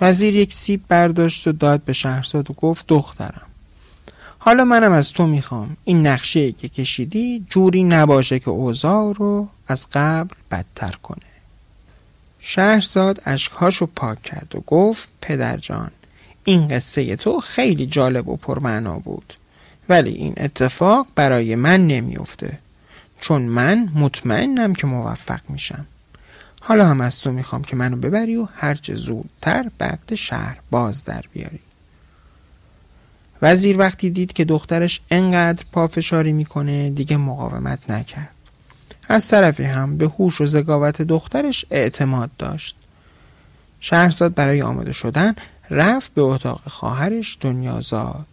وزیر 0.00 0.36
یک 0.36 0.52
سیب 0.52 0.82
برداشت 0.88 1.48
و 1.48 1.52
داد 1.52 1.84
به 1.84 1.92
شهرزاد 1.92 2.50
و 2.50 2.54
گفت 2.54 2.86
دخترم 2.86 3.46
حالا 4.46 4.64
منم 4.64 4.92
از 4.92 5.12
تو 5.12 5.26
می‌خوام. 5.26 5.76
این 5.84 6.06
نقشه 6.06 6.52
که 6.52 6.68
کشیدی 6.68 7.46
جوری 7.50 7.84
نباشه 7.84 8.38
که 8.38 8.50
اوضاع 8.50 9.14
رو 9.14 9.48
از 9.66 9.86
قبل 9.92 10.34
بدتر 10.50 10.90
کنه. 11.02 11.26
شهرزاد 12.38 13.22
اشکهاشو 13.24 13.86
پاک 13.86 14.22
کرد 14.22 14.52
و 14.54 14.60
گفت 14.60 15.08
پدرجان 15.20 15.90
این 16.44 16.68
قصه 16.68 17.16
تو 17.16 17.40
خیلی 17.40 17.86
جالب 17.86 18.28
و 18.28 18.36
پرمعنا 18.36 18.98
بود. 18.98 19.34
ولی 19.88 20.12
این 20.12 20.34
اتفاق 20.36 21.06
برای 21.14 21.54
من 21.54 21.86
نمیافته. 21.86 22.58
چون 23.20 23.42
من 23.42 23.88
مطمئنم 23.94 24.74
که 24.74 24.86
موفق 24.86 25.40
میشم. 25.48 25.86
حالا 26.60 26.86
هم 26.86 27.00
از 27.00 27.20
تو 27.20 27.32
می‌خوام 27.32 27.62
که 27.62 27.76
منو 27.76 27.96
ببری 27.96 28.36
و 28.36 28.48
هرچه 28.54 28.94
زودتر 28.94 29.70
به 30.08 30.16
شهر 30.16 30.58
باز 30.70 31.04
در 31.04 31.24
بیاری. 31.32 31.60
وزیر 33.44 33.78
وقتی 33.78 34.10
دید 34.10 34.32
که 34.32 34.44
دخترش 34.44 35.00
انقدر 35.10 35.64
پافشاری 35.72 36.32
می‌کنه 36.32 36.90
دیگه 36.90 37.16
مقاومت 37.16 37.90
نکرد. 37.90 38.28
از 39.08 39.28
طرفی 39.28 39.62
هم 39.62 39.96
به 39.96 40.06
هوش 40.06 40.40
و 40.40 40.46
ذکاوت 40.46 41.02
دخترش 41.02 41.64
اعتماد 41.70 42.30
داشت. 42.38 42.76
شهرزاد 43.80 44.34
برای 44.34 44.62
آماده 44.62 44.92
شدن 44.92 45.34
رفت 45.70 46.14
به 46.14 46.22
اتاق 46.22 46.60
خواهرش 46.68 47.38
دنیازاد 47.40 48.26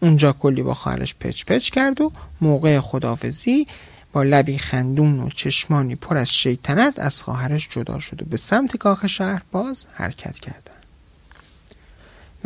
اونجا 0.00 0.32
کلی 0.32 0.62
با 0.62 0.74
خواهرش 0.74 1.14
پچ 1.14 1.44
پچ 1.44 1.70
کرد 1.70 2.00
و 2.00 2.12
موقع 2.40 2.80
خدافزی 2.80 3.66
با 4.12 4.22
لبی 4.22 4.58
خندون 4.58 5.20
و 5.20 5.30
چشمانی 5.30 5.94
پر 5.94 6.16
از 6.16 6.30
شیطنت 6.30 6.98
از 6.98 7.22
خواهرش 7.22 7.68
جدا 7.68 8.00
شد 8.00 8.22
و 8.22 8.24
به 8.24 8.36
سمت 8.36 8.76
کاخ 8.76 9.06
شهر 9.06 9.42
باز 9.52 9.86
حرکت 9.92 10.38
کردن 10.38 10.65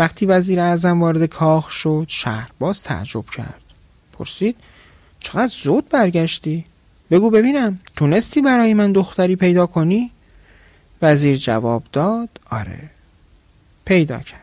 وقتی 0.00 0.26
وزیر 0.26 0.60
اعظم 0.60 1.02
وارد 1.02 1.24
کاخ 1.24 1.70
شد 1.70 2.04
شهر 2.08 2.50
باز 2.58 2.82
تعجب 2.82 3.24
کرد 3.36 3.60
پرسید 4.12 4.56
چقدر 5.20 5.52
زود 5.62 5.88
برگشتی؟ 5.88 6.64
بگو 7.10 7.30
ببینم 7.30 7.78
تونستی 7.96 8.40
برای 8.40 8.74
من 8.74 8.92
دختری 8.92 9.36
پیدا 9.36 9.66
کنی؟ 9.66 10.10
وزیر 11.02 11.36
جواب 11.36 11.82
داد 11.92 12.28
آره 12.50 12.90
پیدا 13.84 14.18
کردم 14.18 14.40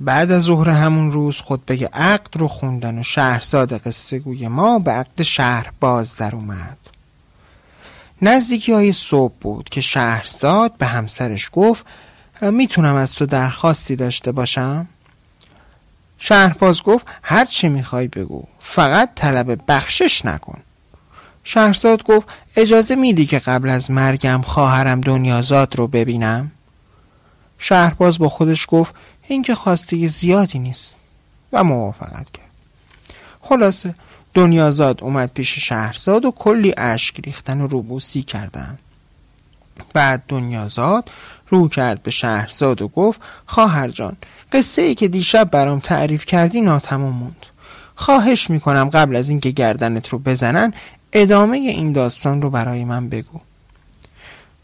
بعد 0.00 0.32
از 0.32 0.42
ظهر 0.42 0.68
همون 0.68 1.12
روز 1.12 1.40
خطبه 1.40 1.88
عقد 1.92 2.36
رو 2.36 2.48
خوندن 2.48 2.98
و 2.98 3.02
شهرزاد 3.02 3.78
قصه 3.78 4.18
گوی 4.18 4.48
ما 4.48 4.78
به 4.78 4.90
عقد 4.90 5.22
شهر 5.22 5.72
باز 5.80 6.16
در 6.16 6.34
اومد 6.34 6.78
نزدیکی 8.22 8.72
های 8.72 8.92
صبح 8.92 9.34
بود 9.40 9.68
که 9.68 9.80
شهرزاد 9.80 10.76
به 10.78 10.86
همسرش 10.86 11.50
گفت 11.52 11.86
می‌تونم 12.40 12.94
از 12.94 13.14
تو 13.14 13.26
درخواستی 13.26 13.96
داشته 13.96 14.32
باشم؟ 14.32 14.86
شهرباز 16.18 16.82
گفت 16.82 17.06
هر 17.22 17.44
چی 17.44 17.68
می‌خوای 17.68 18.08
بگو 18.08 18.44
فقط 18.58 19.10
طلب 19.14 19.60
بخشش 19.68 20.24
نکن. 20.24 20.60
شهرزاد 21.44 22.02
گفت 22.02 22.28
اجازه 22.56 22.94
میدی 22.94 23.26
که 23.26 23.38
قبل 23.38 23.68
از 23.68 23.90
مرگم 23.90 24.42
خواهرم 24.42 25.00
دنیازاد 25.00 25.76
رو 25.76 25.86
ببینم؟ 25.86 26.50
شهرباز 27.58 28.18
با 28.18 28.28
خودش 28.28 28.66
گفت 28.68 28.94
این 29.28 29.42
که 29.42 29.54
خواسته 29.54 30.08
زیادی 30.08 30.58
نیست. 30.58 30.96
و 31.52 31.64
موافقت 31.64 32.30
کرد. 32.30 32.48
خلاصه 33.42 33.94
دنیازاد 34.34 35.02
اومد 35.02 35.30
پیش 35.32 35.58
شهرزاد 35.58 36.24
و 36.24 36.30
کلی 36.30 36.74
اشک 36.76 37.20
ریختن 37.24 37.60
و 37.60 37.66
روبوسی 37.66 38.22
کردن. 38.22 38.78
بعد 39.94 40.22
دنیازاد 40.28 41.10
رو 41.48 41.68
کرد 41.68 42.02
به 42.02 42.10
شهرزاد 42.10 42.82
و 42.82 42.88
گفت 42.88 43.20
خواهر 43.46 43.88
جان 43.88 44.16
قصه 44.52 44.82
ای 44.82 44.94
که 44.94 45.08
دیشب 45.08 45.50
برام 45.50 45.78
تعریف 45.78 46.24
کردی 46.24 46.60
ناتمام 46.60 47.14
موند. 47.14 47.46
خواهش 47.94 48.50
می‌کنم 48.50 48.90
قبل 48.90 49.16
از 49.16 49.28
اینکه 49.28 49.50
گردنت 49.50 50.08
رو 50.08 50.18
بزنن 50.18 50.72
ادامه 51.12 51.56
این 51.56 51.92
داستان 51.92 52.42
رو 52.42 52.50
برای 52.50 52.84
من 52.84 53.08
بگو. 53.08 53.40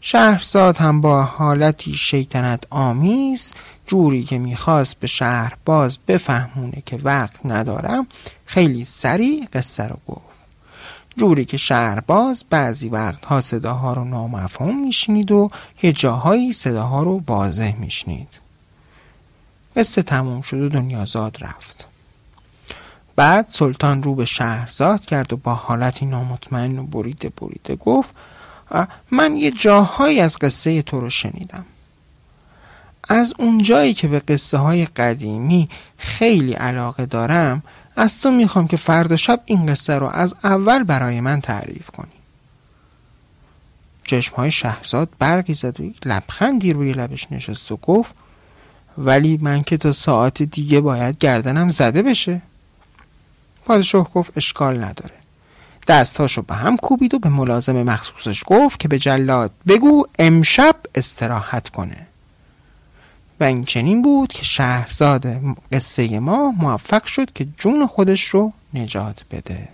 شهرزاد 0.01 0.77
هم 0.77 1.01
با 1.01 1.23
حالتی 1.23 1.93
شیطنت 1.93 2.63
آمیز 2.69 3.53
جوری 3.87 4.23
که 4.23 4.37
می‌خواست 4.37 4.99
به 4.99 5.07
شهر 5.07 5.53
باز 5.65 5.97
بفهمونه 6.07 6.83
که 6.85 6.99
وقت 7.03 7.45
ندارم 7.45 8.07
خیلی 8.45 8.83
سریع 8.83 9.47
قصه 9.53 9.83
رو 9.83 9.97
گفت. 10.07 10.34
جوری 11.17 11.45
که 11.45 11.57
شهر 11.57 11.99
باز 11.99 12.43
بعضی 12.49 12.89
وقتها 12.89 13.41
صداها 13.41 13.93
رو 13.93 14.03
نامفهوم 14.03 14.85
میشنید 14.85 15.31
و 15.31 15.51
یه 15.83 15.93
جاهایی 15.93 16.53
صداها 16.53 17.03
رو 17.03 17.23
واضح 17.27 17.75
میشنید 17.75 18.39
قصه 19.75 20.01
تموم 20.01 20.41
شد 20.41 20.61
و 20.61 20.69
دنیازاد 20.69 21.37
رفت. 21.41 21.87
بعد 23.15 23.45
سلطان 23.49 24.03
رو 24.03 24.15
به 24.15 24.25
شهرزاد 24.25 25.05
کرد 25.05 25.33
و 25.33 25.37
با 25.37 25.53
حالتی 25.53 26.05
نامطمئن 26.05 26.79
و 26.79 26.83
بریده 26.83 27.29
بریده 27.29 27.75
گفت 27.75 28.15
من 29.11 29.35
یه 29.35 29.51
جاهایی 29.51 30.19
از 30.19 30.37
قصه 30.37 30.81
تو 30.81 30.99
رو 30.99 31.09
شنیدم. 31.09 31.65
از 33.09 33.33
اونجایی 33.37 33.93
که 33.93 34.07
به 34.07 34.19
قصه 34.19 34.57
های 34.57 34.85
قدیمی 34.85 35.69
خیلی 35.97 36.53
علاقه 36.53 37.05
دارم 37.05 37.63
از 37.95 38.21
تو 38.21 38.31
می‌خوام 38.31 38.67
که 38.67 38.77
فردا 38.77 39.15
شب 39.15 39.41
این 39.45 39.65
قصه 39.65 39.93
رو 39.93 40.07
از 40.07 40.35
اول 40.43 40.83
برای 40.83 41.21
من 41.21 41.41
تعریف 41.41 41.89
کنی. 41.89 42.11
چشم 44.03 44.35
های 44.35 44.51
شهرزاد 44.51 45.09
برگی 45.19 45.53
زد 45.53 45.81
و 45.81 45.91
لبخندی 46.05 46.73
روی 46.73 46.93
لبش 46.93 47.31
نشست 47.31 47.71
و 47.71 47.77
گفت 47.77 48.15
ولی 48.97 49.39
من 49.41 49.61
که 49.61 49.77
تا 49.77 49.93
ساعت 49.93 50.43
دیگه 50.43 50.81
باید 50.81 51.17
گردنم 51.17 51.69
زده 51.69 52.01
بشه. 52.01 52.41
پادشاه 53.65 54.11
گفت 54.13 54.37
اشکال 54.37 54.83
نداره. 54.83 55.13
دستاشو 55.87 56.41
به 56.41 56.55
هم 56.55 56.77
کوبید 56.77 57.13
و 57.13 57.19
به 57.19 57.29
ملازم 57.29 57.83
مخصوصش 57.83 58.43
گفت 58.47 58.79
که 58.79 58.87
به 58.87 58.99
جلاد 58.99 59.51
بگو 59.67 60.07
امشب 60.19 60.75
استراحت 60.95 61.69
کنه. 61.69 62.07
و 63.39 63.43
این 63.43 63.65
چنین 63.65 64.01
بود 64.01 64.33
که 64.33 64.43
شهرزاد 64.43 65.25
قصه 65.71 66.19
ما 66.19 66.51
موفق 66.51 67.05
شد 67.05 67.33
که 67.33 67.47
جون 67.57 67.87
خودش 67.87 68.23
رو 68.23 68.53
نجات 68.73 69.25
بده. 69.31 69.67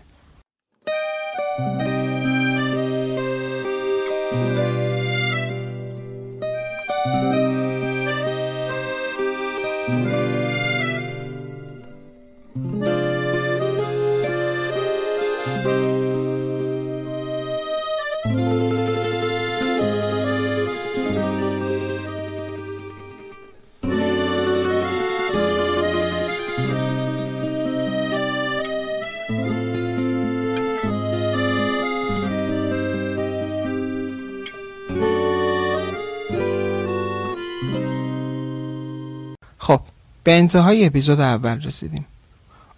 به 40.24 40.38
انتهای 40.38 40.86
اپیزود 40.86 41.20
اول 41.20 41.62
رسیدیم. 41.62 42.06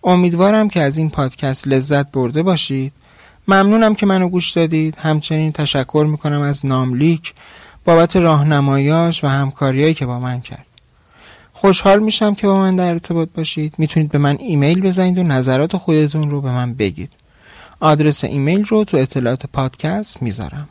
امیدوارم 0.03 0.69
که 0.69 0.81
از 0.81 0.97
این 0.97 1.09
پادکست 1.09 1.67
لذت 1.67 2.11
برده 2.11 2.43
باشید. 2.43 2.93
ممنونم 3.47 3.95
که 3.95 4.05
منو 4.05 4.29
گوش 4.29 4.51
دادید. 4.51 4.95
همچنین 4.95 5.51
تشکر 5.51 6.07
می‌کنم 6.09 6.41
از 6.41 6.65
ناملیک 6.65 7.33
بابت 7.85 8.15
راهنماییاش 8.15 9.23
و 9.23 9.27
همکاریایی 9.27 9.93
که 9.93 10.05
با 10.05 10.19
من 10.19 10.41
کرد. 10.41 10.65
خوشحال 11.53 11.99
میشم 11.99 12.33
که 12.33 12.47
با 12.47 12.57
من 12.57 12.75
در 12.75 12.89
ارتباط 12.89 13.29
باشید. 13.35 13.75
می‌تونید 13.77 14.11
به 14.11 14.17
من 14.17 14.37
ایمیل 14.39 14.81
بزنید 14.81 15.17
و 15.17 15.23
نظرات 15.23 15.77
خودتون 15.77 16.29
رو 16.29 16.41
به 16.41 16.51
من 16.51 16.73
بگید. 16.73 17.11
آدرس 17.79 18.23
ایمیل 18.23 18.65
رو 18.65 18.83
تو 18.83 18.97
اطلاعات 18.97 19.45
پادکست 19.45 20.21
می‌ذارم. 20.21 20.69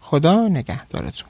خدا 0.00 0.48
نگهدارتون. 0.48 1.28